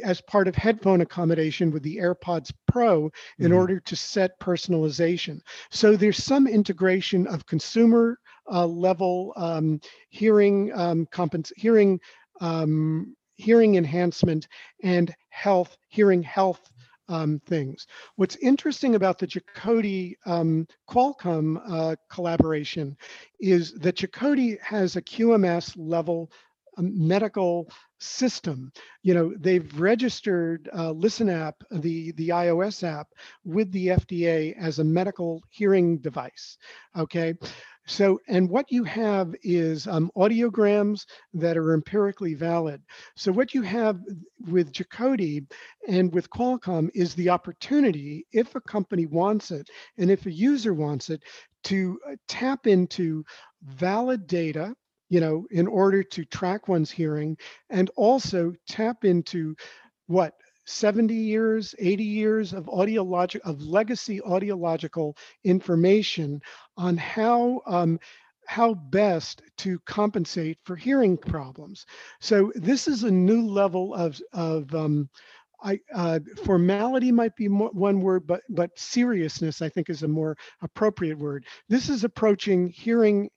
[0.05, 3.53] as part of headphone accommodation with the AirPods Pro in Mhm.
[3.53, 5.41] order to set personalization.
[5.71, 8.19] So there's some integration of consumer
[8.51, 9.81] uh, level um,
[10.11, 11.99] hearing um, compens- hearing
[12.41, 14.49] um, hearing enhancement
[14.83, 16.71] and health hearing health
[17.09, 17.87] um, things.
[18.17, 22.97] What's interesting about the Jacoti um, Qualcomm uh, collaboration
[23.41, 26.31] is that Jacoti has a QMS level
[26.77, 27.69] um, medical
[27.99, 28.73] system.
[29.03, 33.09] You know, they've registered uh, Listen app, the the iOS app,
[33.45, 36.59] with the FDA as a medical hearing device.
[36.97, 37.35] Okay.
[37.87, 42.83] So, and what you have is um, audiograms that are empirically valid.
[43.17, 44.01] So, what you have
[44.49, 45.47] with Jacoti
[45.87, 49.69] and with Qualcomm is the opportunity, if a company wants it
[49.99, 51.23] and if a user wants it,
[51.65, 53.25] to uh, tap into
[53.63, 54.75] valid data
[55.11, 57.37] you know, in order to track one's hearing
[57.71, 59.55] and also tap into
[60.07, 60.35] what
[60.67, 66.41] 70 years, 80 years of audiologic of legacy audiological information
[66.77, 67.99] on how um,
[68.47, 71.87] how best to compensate for hearing problems.
[72.21, 75.09] So this is a new level of of um,
[75.63, 80.09] I uh, formality might be mo- one word, but but seriousness I think is a
[80.09, 81.47] more appropriate word.
[81.69, 83.31] This is approaching hearing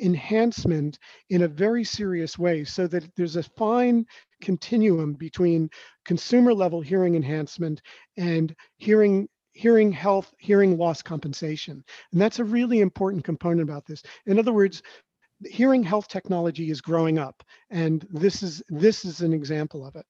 [0.00, 0.98] enhancement
[1.30, 4.06] in a very serious way, so that there's a fine
[4.42, 5.70] continuum between
[6.04, 7.80] consumer level hearing enhancement
[8.18, 11.84] and hearing hearing health, hearing loss compensation.
[12.12, 14.02] And that's a really important component about this.
[14.26, 14.82] In other words,
[15.44, 20.06] hearing health technology is growing up and this is this is an example of it.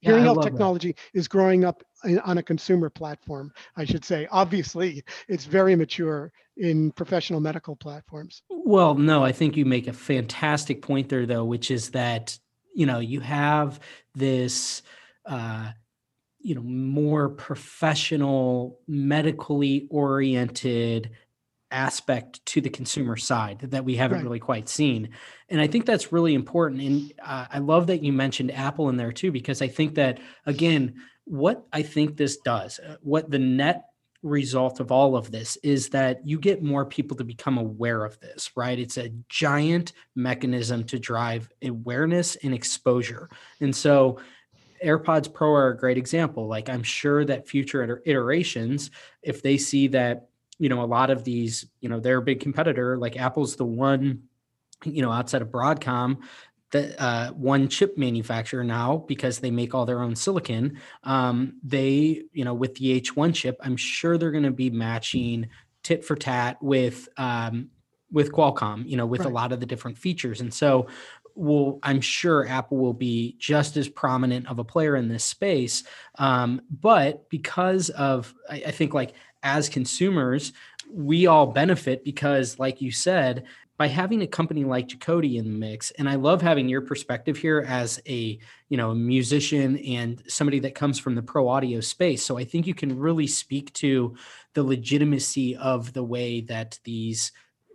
[0.00, 4.26] Hearing I health technology is growing up in- on a consumer platform, I should say.
[4.32, 8.42] Obviously, it's very mature in professional medical platforms.
[8.50, 12.36] Well, no, I think you make a fantastic point there, though, which is that
[12.74, 13.80] you know you have
[14.14, 14.82] this,
[15.26, 15.72] uh,
[16.40, 21.10] you know, more professional, medically oriented
[21.70, 24.24] aspect to the consumer side that we haven't Right.
[24.24, 25.10] really quite seen,
[25.48, 26.82] and I think that's really important.
[26.82, 30.20] And uh, I love that you mentioned Apple in there too, because I think that
[30.46, 33.84] again, what I think this does, uh, what the net
[34.22, 38.18] result of all of this is that you get more people to become aware of
[38.20, 38.78] this, right?
[38.78, 43.28] It's a giant mechanism to drive awareness and exposure.
[43.60, 44.20] And so
[44.84, 46.46] AirPods Pro are a great example.
[46.46, 48.90] Like I'm sure that future iterations,
[49.22, 52.96] if they see that, you know, a lot of these, you know, their big competitor,
[52.96, 54.24] like Apple's the one,
[54.84, 56.18] you know, outside of Broadcom,
[56.72, 60.78] the uh, one chip manufacturer now because they make all their own silicon.
[61.04, 65.48] Um, they, you know, with the H1 chip, I'm sure they're going to be matching
[65.82, 67.68] tit for tat with um,
[68.10, 70.40] with Qualcomm, you know, with a lot of the different features.
[70.40, 70.88] And so,
[71.34, 75.84] will I'm sure Apple will be just as prominent of a player in this space.
[76.18, 80.52] Um, but because of, I, I think, like as consumers,
[80.90, 83.44] we all benefit because, like you said,
[83.82, 87.36] by having a company like Jacoti in the mix, and I love having your perspective
[87.36, 92.24] here as a you know musician and somebody that comes from the pro audio space.
[92.24, 94.14] So I think you can really speak to
[94.54, 97.32] the legitimacy of the way that these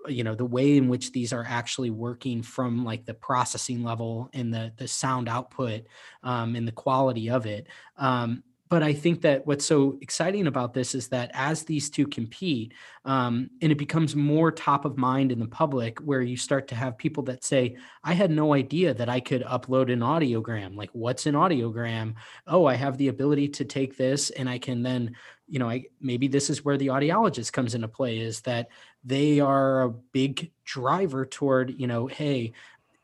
[0.08, 4.30] you know the way in which these are actually working from like the processing level
[4.32, 5.88] and the the sound output
[6.24, 10.74] um, and the quality of it um, but i think that what's so exciting about
[10.74, 12.74] this is that as these two compete
[13.06, 16.76] um, and it becomes more top of mind in the public where you start to
[16.76, 20.76] have people that say i had no idea that i could upload an audiogram.
[20.76, 22.16] Like what's an audiogram?
[22.46, 25.16] Oh i have the ability to take this and i can then
[25.48, 28.70] you know i maybe this is where the audiologist comes into play is that
[29.04, 32.52] they are a big driver toward you know hey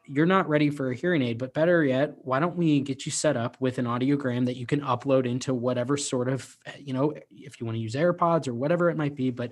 [0.05, 3.11] you're not ready for a hearing aid but better yet why don't we get you
[3.11, 6.93] set up with an audiogram that you can upload into whatever sort of eh, you
[6.93, 9.51] know if you want to use airpods or whatever it might be but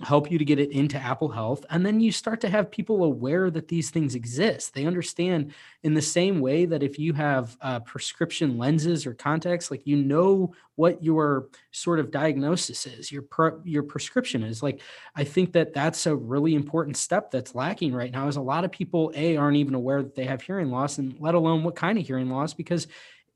[0.00, 1.66] help you to get it into Apple Health.
[1.68, 4.72] And then you start to have people aware that these things exist.
[4.72, 9.70] They understand in the same way that if you have uh, prescription lenses or contacts,
[9.70, 13.24] like you know what your sort of diagnosis is, your
[13.64, 14.62] your prescription is.
[14.62, 14.80] Like
[15.14, 18.28] I think that that's a really important step that's lacking right now.
[18.28, 21.14] Is a lot of people a aren't even aware that they have hearing loss, and
[21.20, 22.86] let alone what kind of hearing loss because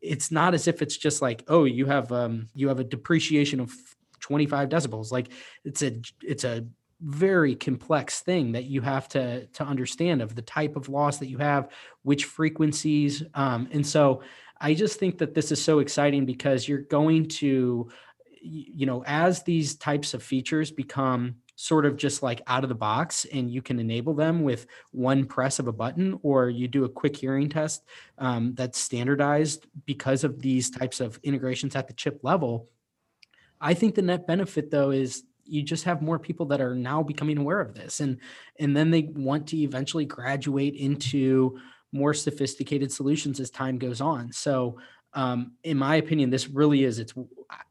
[0.00, 3.60] it's not as if it's just like oh you have um you have a depreciation
[3.60, 3.74] of
[4.26, 5.12] 25 decibels.
[5.12, 5.28] Like
[5.64, 6.66] it's a it's a
[7.00, 11.28] very complex thing that you have to to understand of the type of loss that
[11.28, 11.68] you have
[12.02, 14.22] which frequencies um, and so
[14.62, 17.86] i just think that this is so exciting because you're going to
[18.40, 22.74] you know as these types of features become sort of just like out of the
[22.74, 26.84] box and you can enable them with one press of a button or you do
[26.84, 27.84] a quick hearing test
[28.18, 32.68] um, that's standardized because of these types of integrations at the chip level
[33.60, 37.02] I think the net benefit though is you just have more people that are now
[37.02, 38.18] becoming aware of this and
[38.58, 41.58] and then they want to eventually graduate into
[41.92, 44.32] more sophisticated solutions as time goes on.
[44.32, 44.78] So
[45.14, 47.14] um, in my opinion, this really is it's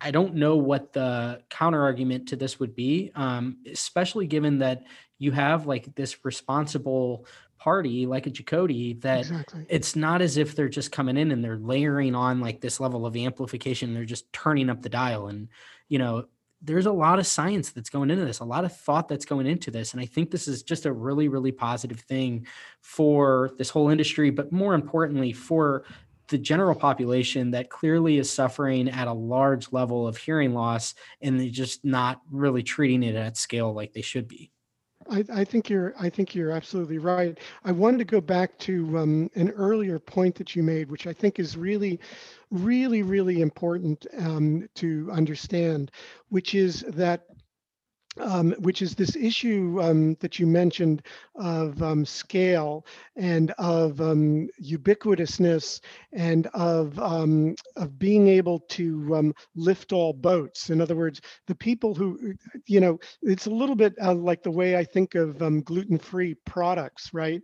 [0.02, 4.84] I don't know what the counter argument to this would be, um, especially given that
[5.20, 7.28] you have like this responsible
[7.58, 9.66] party like a Jacoti that Exactly.
[9.70, 13.06] it's not as if they're just coming in and they're layering on like this level
[13.06, 13.94] of amplification.
[13.94, 15.28] They're just turning up the dial.
[15.28, 15.48] And,
[15.88, 16.26] you know,
[16.62, 19.46] there's a lot of science that's going into this, a lot of thought that's going
[19.46, 19.94] into this.
[19.94, 22.48] And I think this is just a really, really positive thing
[22.82, 25.86] for this whole industry, but more importantly, for
[26.30, 31.40] the general population that clearly is suffering at a large level of hearing loss and
[31.40, 34.52] they're just not really treating it at scale like they should be.
[35.10, 37.38] I, I think you're I think you're absolutely right.
[37.64, 41.14] I wanted to go back to um, an earlier point that you made, which I
[41.14, 42.00] think is really,
[42.64, 45.92] really, really important um, to understand,
[46.30, 47.26] which is that
[48.20, 51.02] um, which is this issue um, that you mentioned
[51.36, 52.86] of um, scale
[53.16, 55.82] and of um, ubiquitousness
[56.14, 60.70] and of um, of being able to um, lift all boats.
[60.70, 62.34] In other words, the people who,
[62.66, 67.14] you know, it's a little bit uh, like the way I think of gluten-free products,
[67.14, 67.42] right?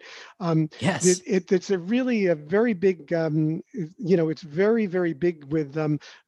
[0.79, 1.05] Yes.
[1.05, 5.73] It, it, it's a really a very big, you know, it's very very big with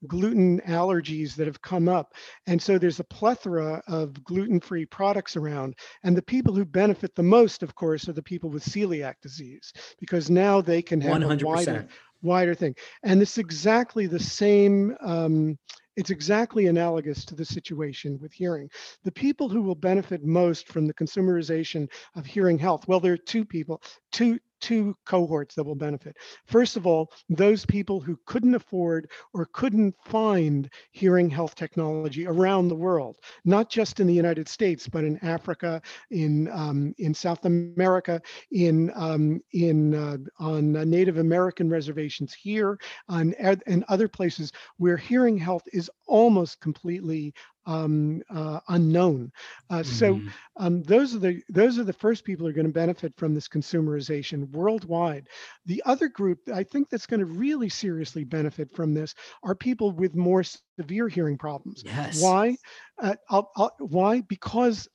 [0.07, 2.13] gluten allergies that have come up,
[2.47, 5.75] and so there's a plethora of gluten-free products around.
[6.03, 9.71] And the people who benefit the most, of course, are the people with celiac disease,
[9.99, 11.41] because now they can have 100%.
[11.41, 11.87] a wider,
[12.21, 12.75] wider thing.
[13.03, 15.57] And it's exactly the same, um,
[15.95, 18.69] it's exactly analogous to the situation with hearing.
[19.03, 23.17] The people who will benefit most from the consumerization of hearing health, well, there are
[23.17, 23.81] two people,
[24.11, 26.15] two, two cohorts that will benefit.
[26.45, 32.69] First of all, those people who couldn't afford or couldn't find hearing health technology around
[32.69, 37.43] the world, not just in the United States, but in Africa, in um, in South
[37.43, 44.95] America, in um, in uh, on Native American reservations here, on and other places where
[44.95, 47.33] hearing health is almost completely
[47.65, 49.31] um, uh, unknown.
[49.69, 49.91] Uh, mm-hmm.
[49.91, 50.21] So
[50.57, 53.33] um, those are the those are the first people who are going to benefit from
[53.33, 55.27] this consumerization worldwide.
[55.65, 59.91] The other group I think that's going to really seriously benefit from this are people
[59.91, 60.43] with more
[60.79, 61.83] severe hearing problems.
[61.85, 62.21] Yes.
[62.21, 62.57] Why?
[63.01, 64.21] Uh, I'll, I'll, why?
[64.21, 64.87] Because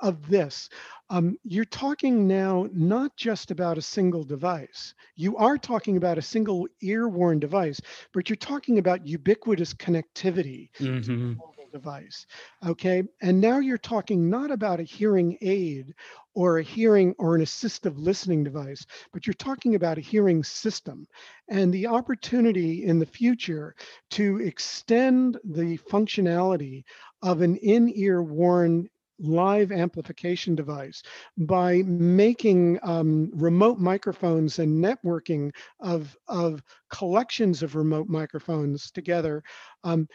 [0.00, 0.68] of this.
[1.10, 4.94] Um, you're talking now not just about a single device.
[5.16, 7.80] You are talking about a single ear-worn device,
[8.14, 11.34] but you're talking about ubiquitous connectivity mm-hmm
[11.72, 12.26] device.
[12.66, 13.02] Okay.
[13.22, 15.94] And now you're talking not about a hearing aid
[16.34, 21.06] or a hearing or an assistive listening device, but you're talking about a hearing system
[21.48, 23.74] and the opportunity in the future
[24.10, 26.84] to extend the functionality
[27.22, 28.88] of an in ear worn
[29.20, 31.02] live amplification device
[31.36, 35.50] by making um, remote microphones and networking
[35.80, 39.42] of, of collections of remote microphones together
[39.84, 40.08] um,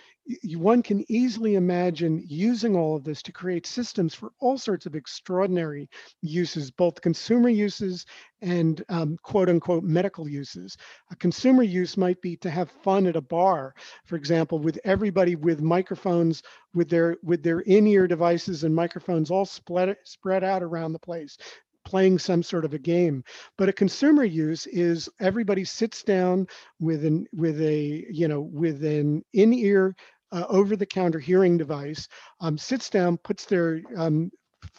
[0.55, 4.95] one can easily imagine using all of this to create systems for all sorts of
[4.95, 5.87] extraordinary
[6.21, 8.05] uses, both consumer uses
[8.41, 10.77] and um, quote unquote medical uses.
[11.11, 15.35] A consumer use might be to have fun at a bar, for example, with everybody
[15.35, 16.41] with microphones
[16.73, 21.37] with their with their in-ear devices and microphones all spread spread out around the place
[21.85, 23.23] playing some sort of a game.
[23.57, 26.47] But a consumer use is everybody sits down
[26.79, 29.95] with an with a you know with an in-ear
[30.35, 32.07] uh, over-the-counter hearing device,
[32.41, 34.29] um, sits down, puts their um,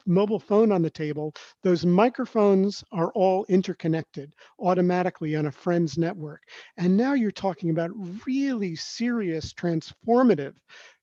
[0.06, 1.32] mobile phone on the table,
[1.62, 6.42] those microphones are all interconnected automatically on a friend's network.
[6.76, 7.90] And now you're talking about
[8.26, 10.54] really serious transformative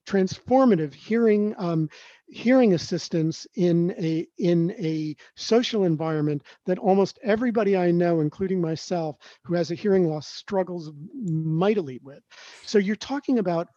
[0.05, 1.89] transformative hearing um,
[2.27, 9.15] hearing assistance in a in a social environment that almost everybody I know, including myself,
[9.45, 10.91] who has a hearing loss, struggles
[11.23, 12.21] mightily with.
[12.65, 13.69] So you're talking about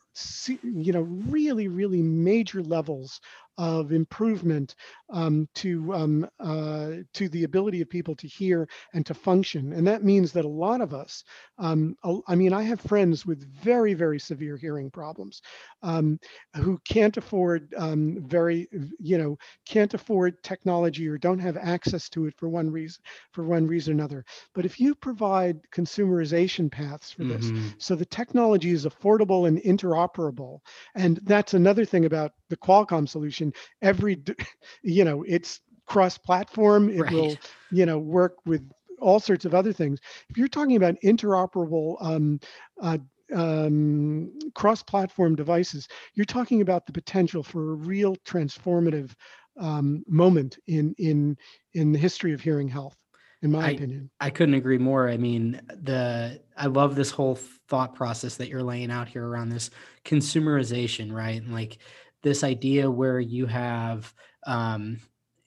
[0.63, 3.21] you know really really major levels
[3.59, 4.75] of improvement
[5.11, 9.73] um, to um, uh, to the ability of people to hear and to function.
[9.73, 11.25] And that means that a lot of us,
[11.59, 11.97] um,
[12.27, 15.43] I mean, I have friends with very, very severe hearing problems
[15.83, 16.19] um,
[16.57, 22.27] who can't afford um, very, you know, can't afford technology or don't have access to
[22.27, 23.03] it for one reason,
[23.33, 24.25] for one reason or another.
[24.55, 27.69] But if you provide consumerization paths for this, mm-hmm.
[27.79, 30.61] so the technology is affordable and interoperable,
[30.95, 33.46] and that's another thing about the Qualcomm solution.
[33.83, 34.23] Every
[34.83, 36.91] you know, it's cross-platform.
[36.91, 37.13] It right.
[37.13, 37.37] will,
[37.71, 38.69] you know, work with
[39.01, 40.01] all sorts of other things.
[40.29, 42.41] If you're talking about interoperable um,
[42.83, 42.99] uh,
[43.35, 49.13] um, cross-platform devices, you're talking about the potential for a real transformative
[49.59, 51.37] um, moment in in
[51.75, 52.97] in the history of hearing health.
[53.43, 55.09] In my I, opinion, I couldn't agree more.
[55.09, 57.37] I mean, the I love this whole
[57.69, 59.71] thought process that you're laying out here around this
[60.05, 61.41] consumerization, right?
[61.41, 61.79] And like
[62.23, 64.13] this idea where you have
[64.47, 64.99] um,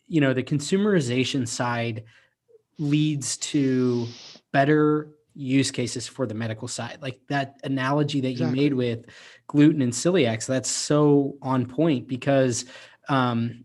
[0.07, 2.03] you know the consumerization side
[2.78, 4.07] leads to
[4.51, 8.57] better use cases for the medical side like that analogy that exactly.
[8.57, 9.05] you made with
[9.47, 12.65] gluten and celiacs that's so on point because
[13.07, 13.63] um,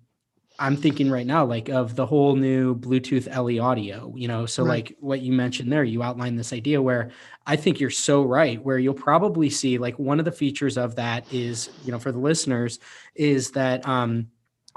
[0.64, 4.62] i'm thinking right now like of the whole new bluetooth le audio you know so
[4.62, 4.68] right.
[4.68, 7.10] like what you mentioned there you outlined this idea where
[7.46, 10.96] i think you're so right where you'll probably see like one of the features of
[10.96, 12.78] that is you know for the listeners
[13.14, 14.26] is that um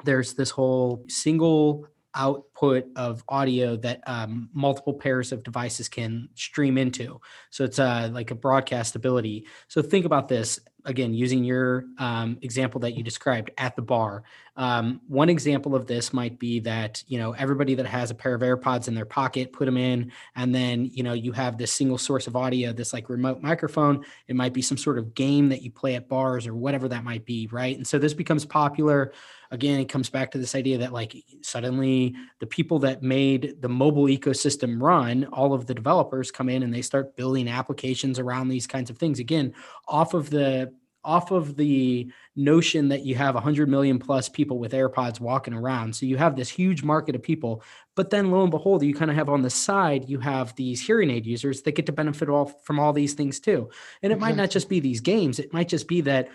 [0.04, 1.88] there's this whole single
[2.18, 7.22] output of audio that um, multiple pairs of devices can stream into.
[7.52, 9.46] So it's uh, like a broadcast ability.
[9.68, 14.24] So think about this again, using your um, example that you described at the bar.
[14.56, 18.34] Um, one example of this might be that you know everybody that has a pair
[18.34, 21.72] of AirPods in their pocket, put them in, and then you know you have this
[21.72, 24.04] single source of audio, this like remote microphone.
[24.28, 27.04] It might be some sort of game that you play at bars or whatever that
[27.04, 27.76] might be, right?
[27.76, 29.12] And so this becomes popular
[29.52, 33.70] again, it comes back to this idea that like suddenly the people that made the
[33.70, 38.50] mobile ecosystem run, all of the developers come in and they start building applications around
[38.50, 39.20] these kinds of things.
[39.20, 39.54] Again,
[39.88, 40.74] off of the
[41.08, 45.96] off of the notion that you have 100 million plus people with AirPods walking around.
[45.96, 47.64] So you have this huge market of people,
[47.96, 50.86] but then lo and behold, you kind of have on the side, you have these
[50.86, 53.70] hearing aid users that get to benefit all from all these things too.
[54.04, 54.20] And it exactly.
[54.20, 56.28] might not just be these games, it might just be that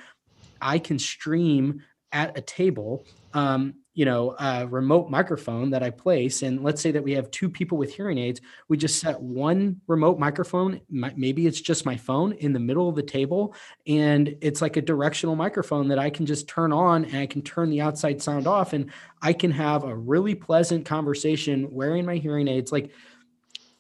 [0.63, 1.83] I can stream
[2.13, 3.05] at a table
[3.35, 7.31] um, you know a remote microphone that i place and let's say that we have
[7.31, 11.97] two people with hearing aids we just set one remote microphone maybe it's just my
[11.97, 13.55] phone in the middle of the table
[13.87, 17.43] and it's like a directional microphone that i can just turn on and i can
[17.43, 18.91] turn the outside sound off and
[19.21, 22.91] i can have a really pleasant conversation wearing my hearing aids like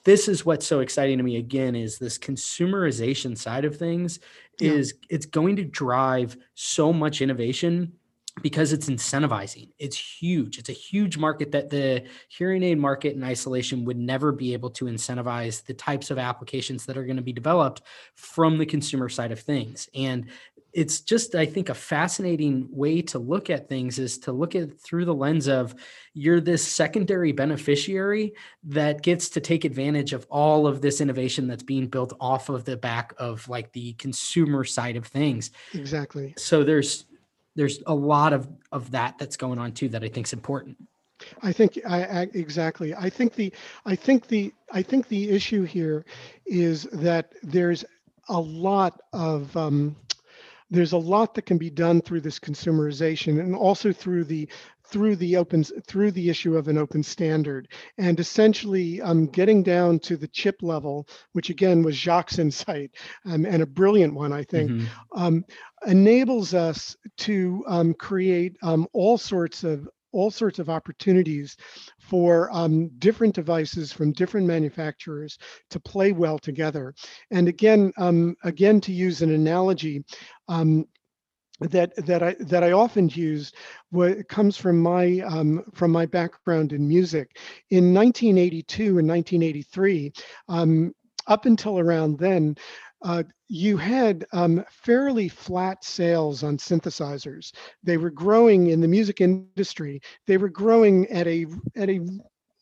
[0.04, 4.18] this is what's so exciting to me again is this consumerization side of things
[4.60, 4.72] yeah.
[4.72, 7.92] is it's going to drive so much innovation
[8.40, 9.68] because it's incentivizing.
[9.78, 10.58] It's huge.
[10.58, 14.70] It's a huge market that the hearing aid market in isolation would never be able
[14.70, 17.82] to incentivize the types of applications that are going to be developed
[18.14, 19.88] from the consumer side of things.
[19.94, 20.30] And
[20.72, 24.80] it's just, I think, a fascinating way to look at things is to look at
[24.80, 25.74] through the lens of
[26.14, 28.32] you're this secondary beneficiary
[28.64, 32.64] that gets to take advantage of all of this innovation that's being built off of
[32.64, 35.50] the back of like the consumer side of things.
[35.74, 36.32] Exactly.
[36.38, 37.04] So there's
[37.54, 40.76] there's a lot of of that that's going on too that I think is important.
[41.42, 42.94] I think I, I, exactly.
[42.94, 43.52] I think the
[43.86, 46.04] I think the I think the issue here
[46.46, 47.84] is that there's
[48.28, 49.96] a lot of um,
[50.70, 54.48] there's a lot that can be done through this consumerization and also through the
[54.92, 57.66] through the open through the issue of an open standard
[57.98, 62.90] and essentially um, getting down to the chip level which again was jacques insight
[63.24, 65.20] um, and a brilliant one i think mm-hmm.
[65.20, 65.44] um,
[65.86, 71.56] enables us to um, create um, all sorts of all sorts of opportunities
[71.98, 75.38] for um, different devices from different manufacturers
[75.70, 76.94] to play well together.
[77.30, 80.04] And again, um, again to use an analogy,
[80.48, 80.84] um,
[81.70, 83.52] that that I that I often use
[83.90, 87.38] what comes from my um, from my background in music.
[87.70, 90.12] In 1982 and 1983,
[90.48, 90.92] um,
[91.26, 92.56] up until around then,
[93.02, 97.52] uh, you had um, fairly flat sales on synthesizers.
[97.82, 100.00] They were growing in the music industry.
[100.26, 101.46] They were growing at a
[101.76, 102.00] at a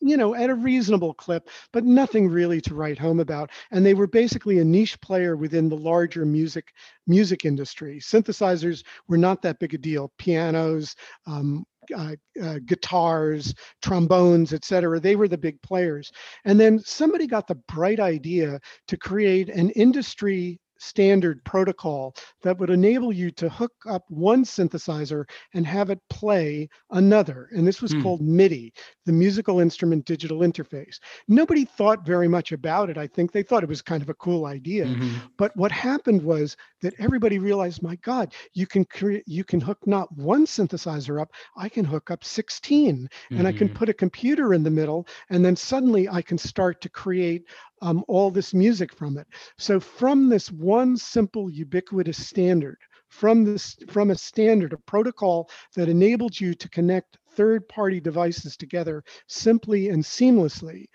[0.01, 3.51] you know, at a reasonable clip, but nothing really to write home about.
[3.71, 6.73] And they were basically a niche player within the larger music
[7.07, 7.99] music industry.
[7.99, 10.11] Synthesizers were not that big a deal.
[10.17, 10.95] Pianos,
[11.25, 14.99] um, uh, uh, guitars, trombones, etc.
[14.99, 16.11] They were the big players.
[16.45, 22.69] And then somebody got the bright idea to create an industry standard protocol that would
[22.69, 27.49] enable you to hook up one synthesizer and have it play another.
[27.51, 28.01] And this was mm.
[28.01, 28.73] called MIDI,
[29.05, 30.99] the Musical Instrument Digital Interface.
[31.27, 32.97] Nobody thought very much about it.
[32.97, 34.85] I think they thought it was kind of a cool idea.
[34.85, 35.17] Mm-hmm.
[35.37, 39.79] But what happened was that everybody realized, my God, you can create, you can hook
[39.85, 43.37] not one synthesizer up, I can hook up 16, mm-hmm.
[43.37, 43.77] and I can mm-hmm.
[43.77, 47.43] put a computer in the middle, and then suddenly I can start to create
[47.81, 49.27] um, all this music from it.
[49.57, 52.77] So from this one simple ubiquitous standard,
[53.09, 59.03] from this from a standard, a protocol that enabled you to connect third-party devices together
[59.27, 60.85] simply and seamlessly,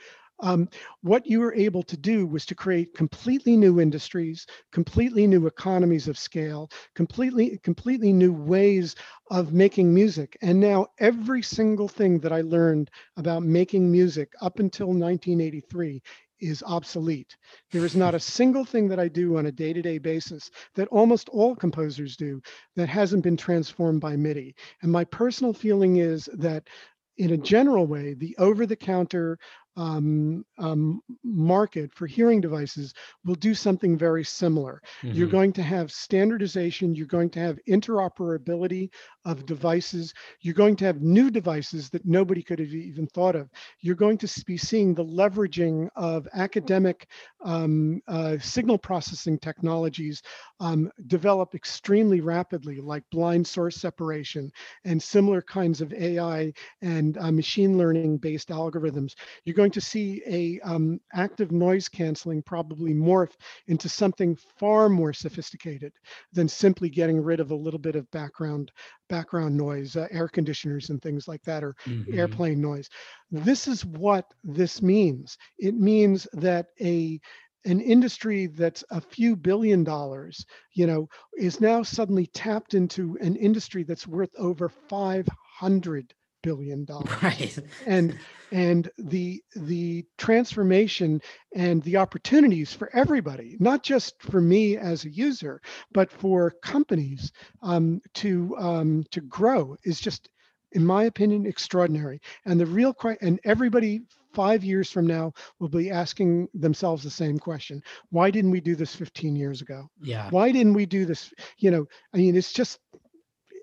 [0.40, 0.68] um,
[1.02, 6.08] what you were able to do was to create completely new industries, completely new economies
[6.08, 8.94] of scale, completely completely new ways
[9.30, 10.36] of making music.
[10.42, 16.02] And now every single thing that I learned about making music up until 1983
[16.40, 17.36] is obsolete.
[17.70, 20.50] There is not a single thing that I do on a day to day basis
[20.74, 22.40] that almost all composers do
[22.76, 24.54] that hasn't been transformed by MIDI.
[24.82, 26.68] And my personal feeling is that,
[27.16, 29.38] in a general way, the over the counter
[29.76, 34.80] um, um, market for hearing devices will do something very similar.
[35.10, 35.38] You're Mhm.
[35.38, 38.90] going to have standardization, you're going to have interoperability
[39.24, 43.50] of devices, you're going to have new devices that nobody could have even thought of.
[43.80, 47.08] You're going to be seeing the leveraging of academic
[47.44, 50.22] um, uh, signal processing technologies
[50.60, 54.50] um, develop extremely rapidly, like blind source separation
[54.84, 56.52] and similar kinds of AI
[56.82, 59.08] and uh, machine learning based algorithms.
[59.44, 63.34] You're going to see a um, active noise canceling probably morph
[63.66, 65.92] into something far more sophisticated
[66.32, 68.70] than simply getting rid of a little bit of background
[69.08, 72.16] background noise, uh, air conditioners and things like that, or Mhm.
[72.16, 72.88] airplane noise.
[73.30, 75.36] This is what this means.
[75.58, 77.20] It means that a
[77.64, 80.44] an industry that's a few billion dollars,
[80.74, 86.14] you know, is now suddenly tapped into an industry that's worth over 500
[86.46, 87.58] billion dollars Right.
[87.86, 88.16] and
[88.52, 91.20] and the the transformation
[91.54, 95.60] and the opportunities for everybody not just for me as a user
[95.92, 97.32] but for companies
[97.62, 100.28] um, to um, to grow is just
[100.72, 104.00] in my opinion extraordinary and the real and everybody
[104.34, 107.80] five years from now will be asking themselves the same question
[108.10, 110.28] why didn't we do this 15 years ago Yeah.
[110.30, 111.84] why didn't we do this you know
[112.14, 112.78] i mean it's just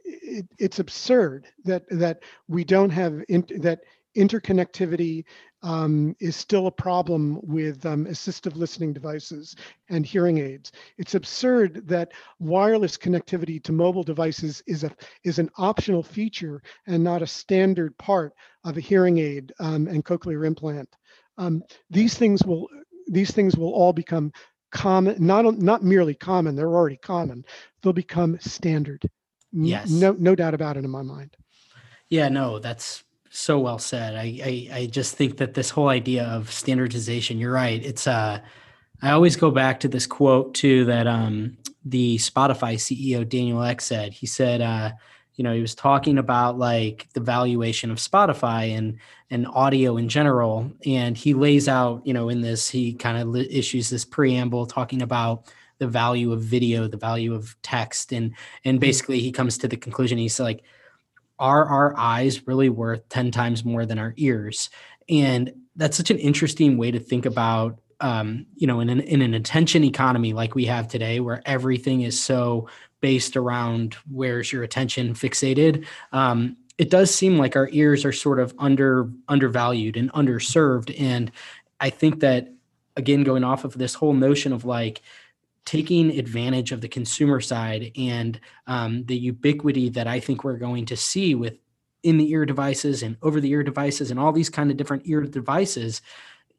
[0.03, 3.81] it, it's absurd that that we don't have in, that
[4.15, 5.25] interconnectivity
[5.63, 9.55] um, is still a problem with um, assistive listening devices
[9.89, 10.71] and hearing aids.
[10.97, 14.91] It's absurd that wireless connectivity to mobile devices is a
[15.23, 18.33] is an optional feature and not a standard part
[18.65, 20.89] of a hearing aid um, and cochlear implant.
[21.37, 22.67] Um, these things will
[23.07, 24.31] these things will all become
[24.71, 26.55] common, not not merely common.
[26.55, 27.45] They're already common.
[27.81, 29.09] They'll become standard.
[29.53, 29.89] Yes.
[29.89, 31.37] No, no doubt about it in my mind.
[32.09, 34.15] Yeah, no, that's so well said.
[34.15, 37.83] I, I I just think that this whole idea of standardization, you're right.
[37.83, 38.39] It's uh
[39.01, 43.81] I always go back to this quote too that um the Spotify CEO Daniel Ek
[43.81, 44.13] said.
[44.13, 44.91] He said uh
[45.35, 48.97] you know, he was talking about like the valuation of Spotify and
[49.31, 53.27] and audio in general and he lays out, you know, in this he kind of
[53.27, 58.33] li- issues this preamble talking about the value of video, the value of text and
[58.65, 60.63] and basically he comes to the conclusion he's like
[61.39, 64.69] are our eyes really worth 10 times more than our ears?
[65.09, 69.21] And that's such an interesting way to think about um, you know in an, in
[69.21, 72.67] an attention economy like we have today where everything is so
[72.99, 78.39] based around where's your attention fixated um, it does seem like our ears are sort
[78.39, 80.93] of under undervalued and underserved.
[80.99, 81.31] And
[81.79, 82.49] i think that
[82.97, 85.01] again going off of this whole notion of like
[85.65, 90.85] taking advantage of the consumer side and um, the ubiquity that I think we're going
[90.87, 91.57] to see with
[92.03, 95.03] in the ear devices and over the ear devices and all these kind of different
[95.05, 96.01] ear devices.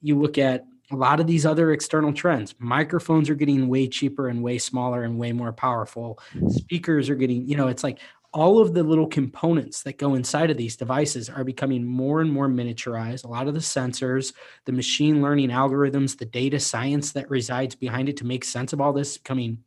[0.00, 2.54] You look at a lot of these other external trends.
[2.58, 6.18] Microphones are getting way cheaper and way smaller and way more powerful.
[6.48, 8.00] Speakers are getting, you know, it's like
[8.34, 12.30] all of the little components that go inside of these devices are becoming more and
[12.30, 13.24] more miniaturized.
[13.24, 18.08] A lot of the sensors, the machine learning algorithms, the data science that resides behind
[18.08, 19.58] it to make sense of all this is becoming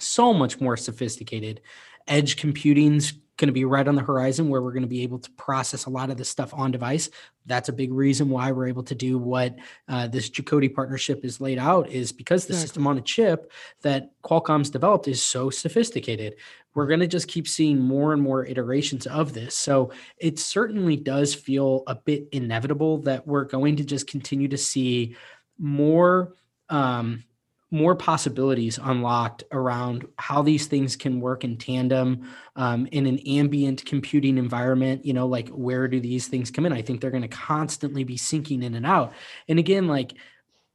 [0.00, 1.60] so much more sophisticated.
[2.08, 3.12] Edge computing's
[3.42, 5.86] going to be right on the horizon where we're going to be able to process
[5.86, 7.10] a lot of this stuff on device.
[7.44, 9.56] That's a big reason why we're able to do what
[9.88, 12.66] uh, this Jacoti partnership is laid out is because the Exactly.
[12.68, 13.50] system on a chip
[13.82, 16.36] that Qualcomm's developed is so sophisticated.
[16.74, 19.56] We're going to just keep seeing more and more iterations of this.
[19.56, 24.56] So it certainly does feel a bit inevitable that we're going to just continue to
[24.56, 25.16] see
[25.58, 26.36] more
[26.68, 27.24] um,
[27.72, 33.84] more possibilities unlocked around how these things can work in tandem um, in an ambient
[33.84, 36.72] computing environment you know like where do these things come in?
[36.72, 39.12] I think they're going to constantly be sinking in and out.
[39.48, 40.14] And again like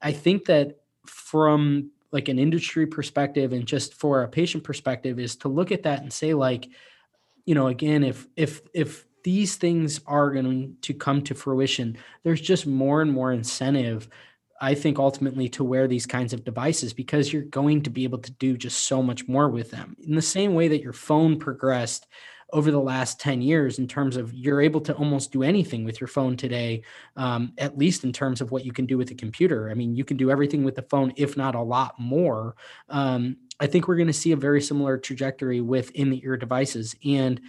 [0.02, 5.36] i think that from like an industry perspective and just for a patient perspective is
[5.36, 6.70] to look at that and say like
[7.46, 12.42] you know again if if if these things are going to come to fruition there's
[12.42, 14.10] just more and more incentive
[14.60, 18.20] I think ultimately to wear these kinds of devices because you're going to be able
[18.20, 19.96] to do just so much more with them.
[20.04, 22.08] In the same way that your phone progressed
[22.54, 26.00] over the last 10 years in terms of you're able to almost do anything with
[26.00, 26.82] your phone today,
[27.18, 29.70] um, at least in terms of what you can do with a computer.
[29.70, 32.56] I mean, you can do everything with the phone, if not a lot more.
[32.90, 36.38] Um, I think we're going to see a very similar trajectory with in the ear
[36.38, 36.96] devices.
[37.04, 37.42] And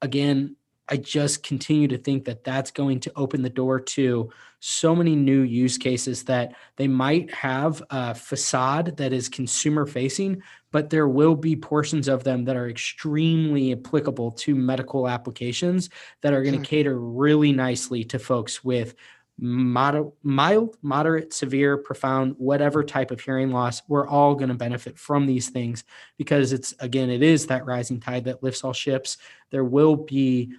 [0.00, 0.56] again,
[0.88, 4.30] I just continue to think that that's going to open the door to
[4.60, 10.42] so many new use cases that they might have a facade that is consumer facing,
[10.70, 15.90] but there will be portions of them that are extremely applicable to medical applications
[16.22, 18.94] that are going to cater really nicely to folks with
[19.38, 24.98] mild, mild, moderate, severe, profound, whatever type of hearing loss, we're all going to benefit
[24.98, 25.84] from these things
[26.16, 29.18] because it's, again, it is that rising tide that lifts all ships.
[29.50, 30.54] There will be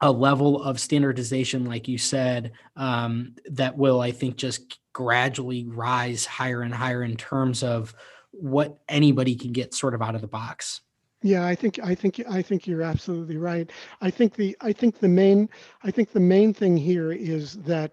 [0.00, 6.24] a level of standardization, like you said, um, that will, I think, just gradually rise
[6.24, 7.94] higher and higher in terms of
[8.30, 10.80] what anybody can get sort of out of the box.
[11.22, 13.68] Yeah, I think I think I think you're absolutely right.
[14.00, 15.48] I think the I think the main
[15.82, 17.92] I think the main thing here is that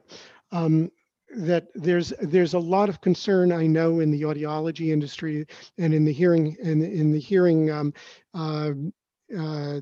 [0.51, 0.91] um,
[1.35, 5.47] that there's there's a lot of concern I know in the audiology industry
[5.79, 7.93] and in the hearing and in, the hearing um,
[8.35, 8.71] uh,
[9.37, 9.81] uh,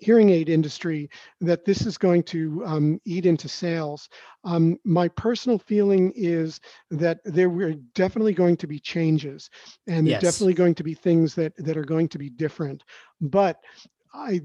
[0.00, 1.08] hearing aid industry
[1.40, 4.08] that this is going to um, eat into sales.
[4.44, 9.50] Um, my personal feeling is that there were definitely going to be changes
[9.86, 10.22] and yes.
[10.22, 12.82] definitely going to be things that, that are going to be different.
[13.20, 13.58] But
[14.14, 14.40] I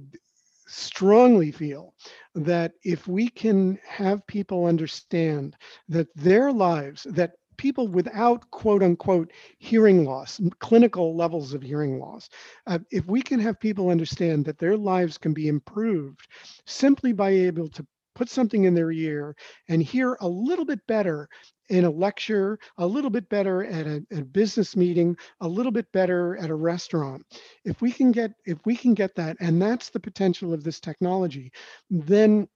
[0.68, 1.94] strongly feel
[2.34, 5.56] that if we can have people understand
[5.88, 12.30] that their lives, that people without quote unquote hearing loss, clinical levels of hearing loss,
[12.68, 16.28] uh, if we can have people understand that their lives can be improved
[16.66, 17.86] simply by able to
[18.16, 19.36] put something in their ear
[19.70, 21.28] and hear a little bit better
[21.70, 25.92] in a lecture, a little bit better at a, a, business meeting, a little bit
[25.92, 27.24] better at a restaurant.
[27.66, 30.80] If we can get if we can get that, and that's the potential of this
[30.80, 31.52] technology,
[31.90, 32.48] then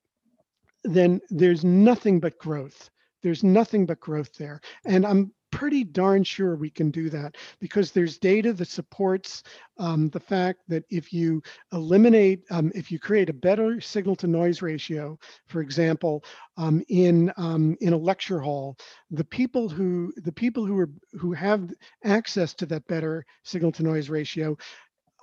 [0.83, 2.89] then there's nothing but growth.
[3.21, 4.61] There's nothing but growth there.
[4.85, 9.43] And I'm pretty darn sure we can do that because there's data that supports
[9.77, 11.41] um, the fact that if you
[11.73, 15.17] eliminate, um, if you create a better signal to noise ratio,
[15.47, 16.23] for example,
[16.57, 18.77] um, in um, in a lecture hall,
[19.11, 21.71] the people who the people who are who have
[22.03, 24.57] access to that better signal to noise ratio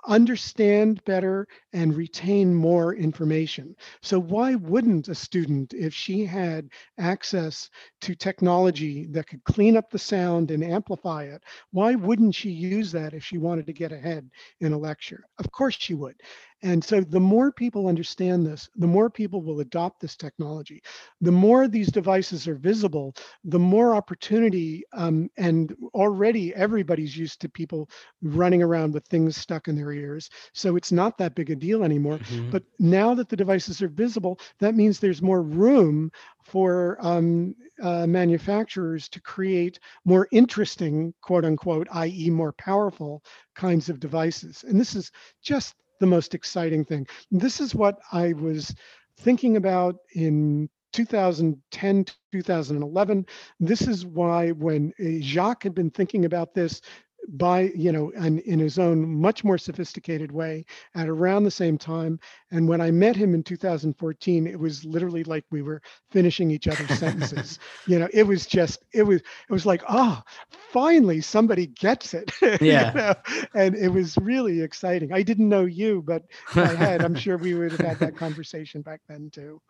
[0.07, 3.75] understand better and retain more information.
[4.01, 7.69] So why wouldn't a student, if she had access
[8.01, 12.91] to technology that could clean up the sound and amplify it, why wouldn't she use
[12.93, 14.29] that if she wanted to get ahead
[14.61, 15.23] in a lecture?
[15.39, 16.15] Of course she would.
[16.63, 20.81] And so the more people understand this, the more people will adopt this technology.
[21.21, 27.49] The more these devices are visible, the more opportunity, um, and already everybody's used to
[27.49, 27.89] people
[28.23, 30.29] running around with things stuck in their ears.
[30.53, 32.17] So it's not that big a deal anymore.
[32.17, 32.49] Mm-hmm.
[32.49, 36.11] But now that the devices are visible, that means there's more room
[36.43, 43.23] for um, uh, manufacturers to create more interesting, quote unquote, i.e., more powerful
[43.55, 44.63] kinds of devices.
[44.67, 45.11] And this is
[45.43, 47.07] just the most exciting thing.
[47.31, 48.73] This is what I was
[49.19, 53.25] thinking about in 2010 2011
[53.59, 56.81] this is why when uh, jacques had been thinking about this
[57.29, 60.65] by you know and in his own much more sophisticated way
[60.95, 62.19] at around the same time
[62.51, 66.67] and when i met him in 2014 it was literally like we were finishing each
[66.67, 67.59] other's sentences.
[67.87, 72.31] You know it was just it was it was like oh finally somebody gets it.
[72.61, 72.91] Yeah.
[72.91, 73.13] you know?
[73.53, 75.11] and it was really exciting.
[75.13, 76.23] I didn't know you but
[76.55, 79.61] i had i'm sure we would have had that conversation back then too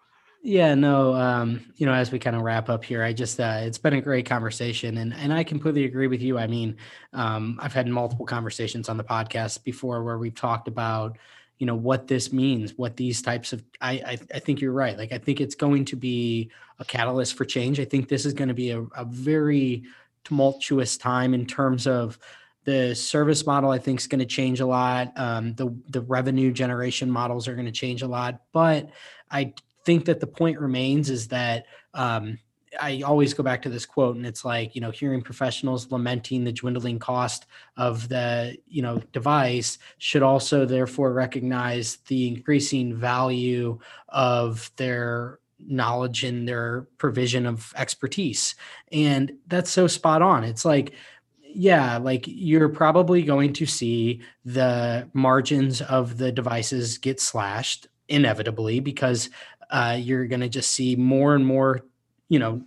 [0.48, 3.60] yeah, no, um, you know, as we kind of wrap up here, I just uh,
[3.64, 6.38] it's been a great conversation, and and I completely agree with you.
[6.38, 6.78] I mean,
[7.12, 11.18] um, I've had multiple conversations on the podcast before where we've talked about,
[11.58, 13.62] you know, what this means, what these types of.
[13.82, 14.98] I I, I think you're right.
[14.98, 17.82] Like I think it's going to be a catalyst for change.
[17.82, 19.84] I think this is going to be a, a very
[20.24, 22.18] tumultuous time in terms of
[22.64, 26.52] the service model i think is going to change a lot um, the the revenue
[26.52, 28.90] generation models are going to change a lot but
[29.32, 29.54] i
[29.88, 32.38] think that the point remains is that um,
[32.80, 36.44] I always go back to this quote, and it's like you know, hearing professionals lamenting
[36.44, 37.46] the dwindling cost
[37.78, 43.80] of the you know device should also therefore recognize the increasing value
[44.10, 48.56] of their knowledge and their provision of expertise,
[48.92, 50.44] and that's so spot on.
[50.44, 50.94] It's like
[51.42, 58.80] yeah, like you're probably going to see the margins of the devices get slashed inevitably
[58.80, 59.30] because
[59.70, 61.86] uh, you're going to just see more and more,
[62.30, 62.62] you know,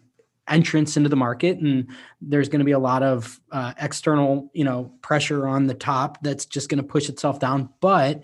[0.48, 1.86] entrance into the market, and
[2.20, 6.18] there's going to be a lot of uh, external, you know, pressure on the top
[6.22, 7.68] that's just going to push itself down.
[7.80, 8.20] But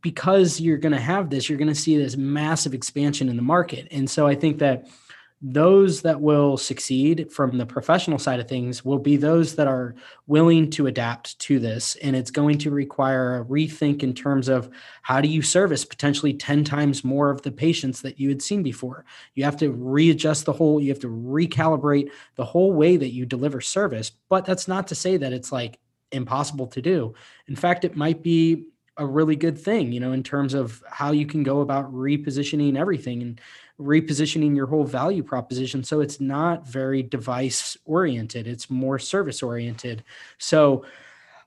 [0.00, 3.42] because you're going to have this, you're going to see this massive expansion in the
[3.42, 4.88] market, and so I think that
[5.42, 9.94] those that will succeed from the professional side of things will be those that are
[10.26, 11.94] willing to adapt to this.
[11.96, 14.70] And it's going to require a rethink in terms of
[15.02, 18.62] how do you service potentially 10 times more of the patients that you had seen
[18.62, 19.04] before.
[19.34, 23.26] You have to readjust the whole you have to recalibrate the whole way that you
[23.26, 24.10] deliver service.
[24.30, 25.78] But that's not to say that it's like
[26.12, 27.14] impossible to do.
[27.46, 28.64] In fact it might be
[28.98, 32.76] a really good thing, you know, in terms of how you can go about repositioning
[32.76, 33.40] everything and
[33.78, 35.84] repositioning your whole value proposition.
[35.84, 40.02] So it's not very device oriented, it's more service oriented.
[40.38, 40.84] So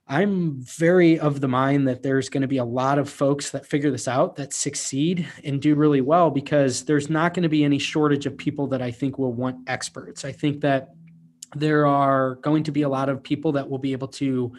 [0.07, 3.65] I'm very of the mind that there's going to be a lot of folks that
[3.65, 7.63] figure this out that succeed and do really well because there's not going to be
[7.63, 10.25] any shortage of people that I think will want experts.
[10.25, 10.95] I think that
[11.55, 14.51] there are going to be a lot of people that will be able to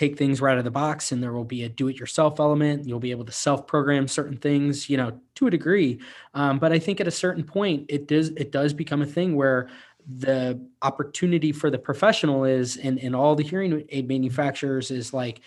[0.00, 2.88] take things right out of the box and there will be a do-it-yourself element.
[2.88, 6.00] You'll be able to self-program certain things you know to a degree.
[6.32, 9.36] Um, but i think at a certain point it does it does become a thing
[9.36, 9.68] where
[10.18, 15.42] the opportunity for the professional is and, and all the hearing aid manufacturers is like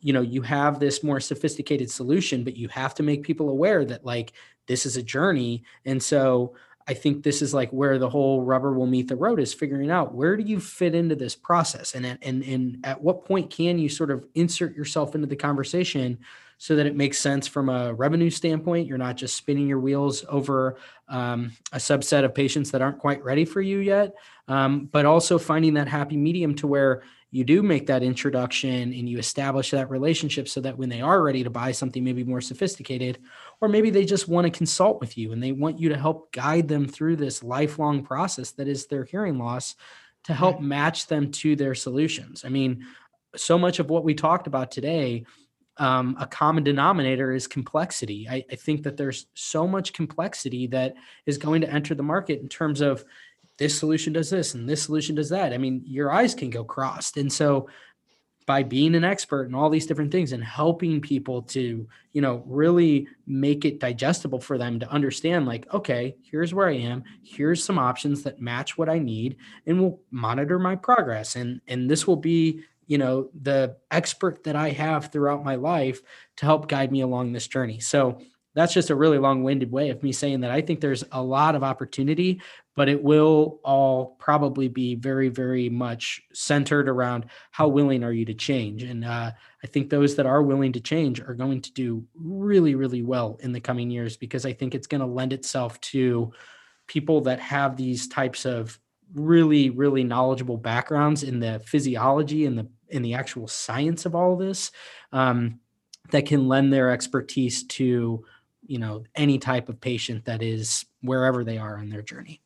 [0.00, 3.84] you know you have this more sophisticated solution but you have to make people aware
[3.84, 4.32] that like
[4.66, 5.62] this is a journey.
[5.84, 6.54] And so
[6.88, 9.90] I think this is like where the whole rubber will meet the road is figuring
[9.90, 11.94] out where do you fit into this process?
[11.94, 16.18] And and and at what point can you sort of insert yourself into the conversation
[16.58, 18.86] so that it makes sense from a revenue standpoint?
[18.86, 20.76] You're not just spinning your wheels over
[21.08, 24.14] um, a subset of patients that aren't quite ready for you yet
[24.48, 29.08] um, but also finding that happy medium to where you do make that introduction and
[29.08, 32.40] you establish that relationship so that when they are ready to buy something maybe more
[32.40, 33.18] sophisticated
[33.60, 36.32] or maybe they just want to consult with you and they want you to help
[36.32, 39.74] guide them through this lifelong process that is their hearing loss
[40.24, 42.84] to help match them to their solutions i mean
[43.34, 45.24] so much of what we talked about today
[45.78, 50.94] um, a common denominator is complexity I, I think that there's so much complexity that
[51.26, 53.04] is going to enter the market in terms of
[53.58, 55.52] this solution does this and this solution does that.
[55.52, 57.16] I mean, your eyes can go crossed.
[57.16, 57.68] And so
[58.46, 62.42] by being an expert in all these different things and helping people to, you know,
[62.46, 67.62] really make it digestible for them to understand like, okay, here's where I am, here's
[67.62, 69.36] some options that match what I need
[69.66, 71.36] and we'll monitor my progress.
[71.36, 76.00] And and this will be you know the expert that i have throughout my life
[76.36, 77.80] to help guide me along this journey.
[77.80, 78.20] So
[78.56, 81.54] that's just a really long-winded way of me saying that I think there's a lot
[81.54, 82.40] of opportunity,
[82.74, 88.24] but it will all probably be very, very much centered around how willing are you
[88.24, 88.82] to change.
[88.82, 89.30] And uh,
[89.62, 93.38] I think those that are willing to change are going to do really, really well
[93.40, 96.32] in the coming years because I think it's going to lend itself to
[96.86, 98.80] people that have these types of
[99.14, 104.36] really, really knowledgeable backgrounds in the physiology and the in the actual science of all
[104.36, 104.70] this
[105.12, 105.58] um,
[106.12, 108.24] that can lend their expertise to
[108.68, 112.40] you know any type of patient that is wherever they are in their journey.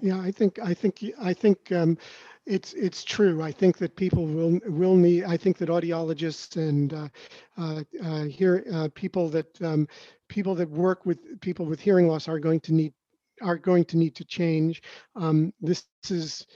[0.00, 1.96] Yeah i think i think i think um,
[2.44, 3.40] it's it's true.
[3.40, 7.08] I think that people will will need i think that audiologists and uh,
[7.56, 9.86] uh, uh, here uh, people that um,
[10.28, 12.92] people that work with people with hearing loss are going to need
[13.42, 14.82] are going to need to change.
[15.16, 16.46] Um, this is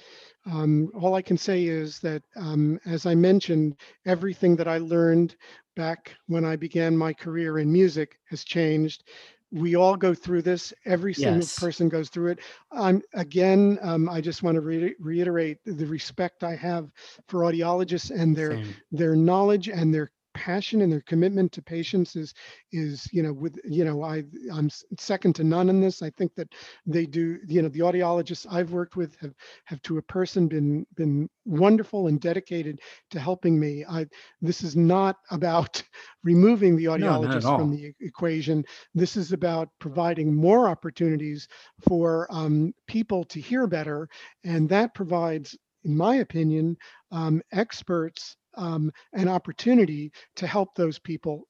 [0.47, 5.37] um, all I can say is that, um, as I mentioned, everything that I learned
[5.77, 9.05] back when I began my career in music has changed.
[9.53, 10.74] We all go through this.
[10.85, 12.41] Every single yes person goes through it.
[12.72, 16.91] I'm again, um, I just want to re- reiterate the respect I have
[17.29, 22.14] for audiologists and their same their knowledge and their passion and their commitment to patients
[22.14, 22.34] is
[22.72, 24.22] is you know with you know i
[24.53, 24.68] i'm
[24.99, 26.03] second to none in this.
[26.03, 26.53] I think that
[26.87, 29.34] they do you know the audiologists i've worked with have
[29.64, 32.80] have to a person been been wonderful and dedicated
[33.11, 33.84] to helping me.
[33.89, 34.07] I
[34.41, 35.82] this is not about
[36.22, 38.64] removing the audiologist from the equation.
[38.95, 41.49] This is about providing more opportunities
[41.89, 44.09] for um, people to hear better
[44.45, 46.76] and that provides in my opinion
[47.12, 51.48] um, experts um, an opportunity to help those people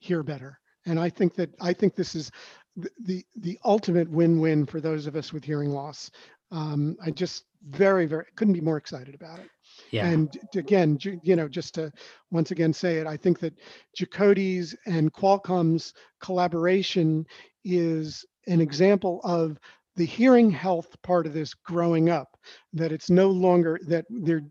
[0.00, 0.58] hear better.
[0.86, 2.30] And I think that I think this is
[2.76, 6.10] the the, the ultimate win-win for those of us with hearing loss.
[6.50, 9.50] Um, I just very very couldn't be more excited about it.
[9.90, 11.92] yeah And again, you know, just to
[12.30, 13.54] once again say it, I think that
[13.96, 17.26] Jacoti's and Qualcomm's collaboration
[17.64, 19.58] is an example of
[19.98, 22.38] the hearing health part of this growing up
[22.72, 24.44] that it's no longer that they're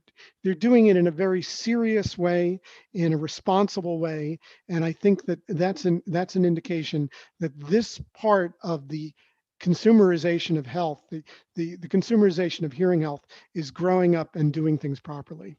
[0.43, 2.59] they're doing it in a very serious way
[2.93, 4.37] in a responsible way
[4.69, 9.13] and i think that that's an that's an indication that this part of the
[9.59, 11.23] consumerization of health the
[11.55, 13.25] the, the consumerization of hearing health
[13.55, 15.55] is growing up and doing things properly.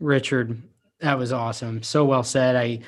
[0.00, 0.60] Richard
[1.00, 1.82] that was awesome.
[1.82, 2.56] So well said.
[2.56, 2.80] I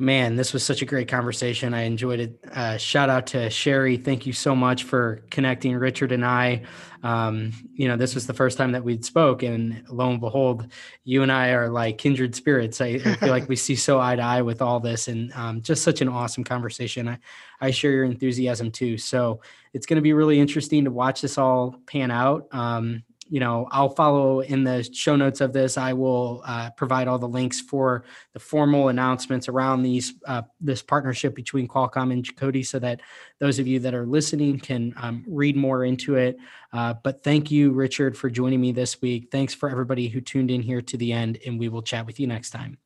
[0.00, 1.74] Man, this was such a great conversation.
[1.74, 2.38] I enjoyed it.
[2.54, 3.96] Uh, shout out to Shari.
[3.96, 6.62] Thank you so much for connecting Richard and I.
[7.02, 10.68] Um, you know, this was the first time that we'd spoke, and lo and behold,
[11.02, 12.80] you and I are like kindred spirits.
[12.80, 15.62] I, I feel like we see so eye to eye with all this, and um,
[15.62, 17.08] just such an awesome conversation.
[17.08, 17.18] I,
[17.60, 18.98] I share your enthusiasm too.
[18.98, 19.40] So
[19.72, 22.46] it's going to be really interesting to watch this all pan out.
[22.52, 25.76] Um, you know, I'll follow in the show notes of this.
[25.76, 30.82] I will uh, provide all the links for the formal announcements around these uh, this
[30.82, 33.00] partnership between Qualcomm and Jacoti, so that
[33.38, 36.38] those of you that are listening can um, read more into it.
[36.72, 39.28] Uh, but thank you, Richard, for joining me this week.
[39.30, 42.18] Thanks for everybody who tuned in here to the end, and we will chat with
[42.18, 42.78] you next time.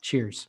[0.00, 0.48] Cheers.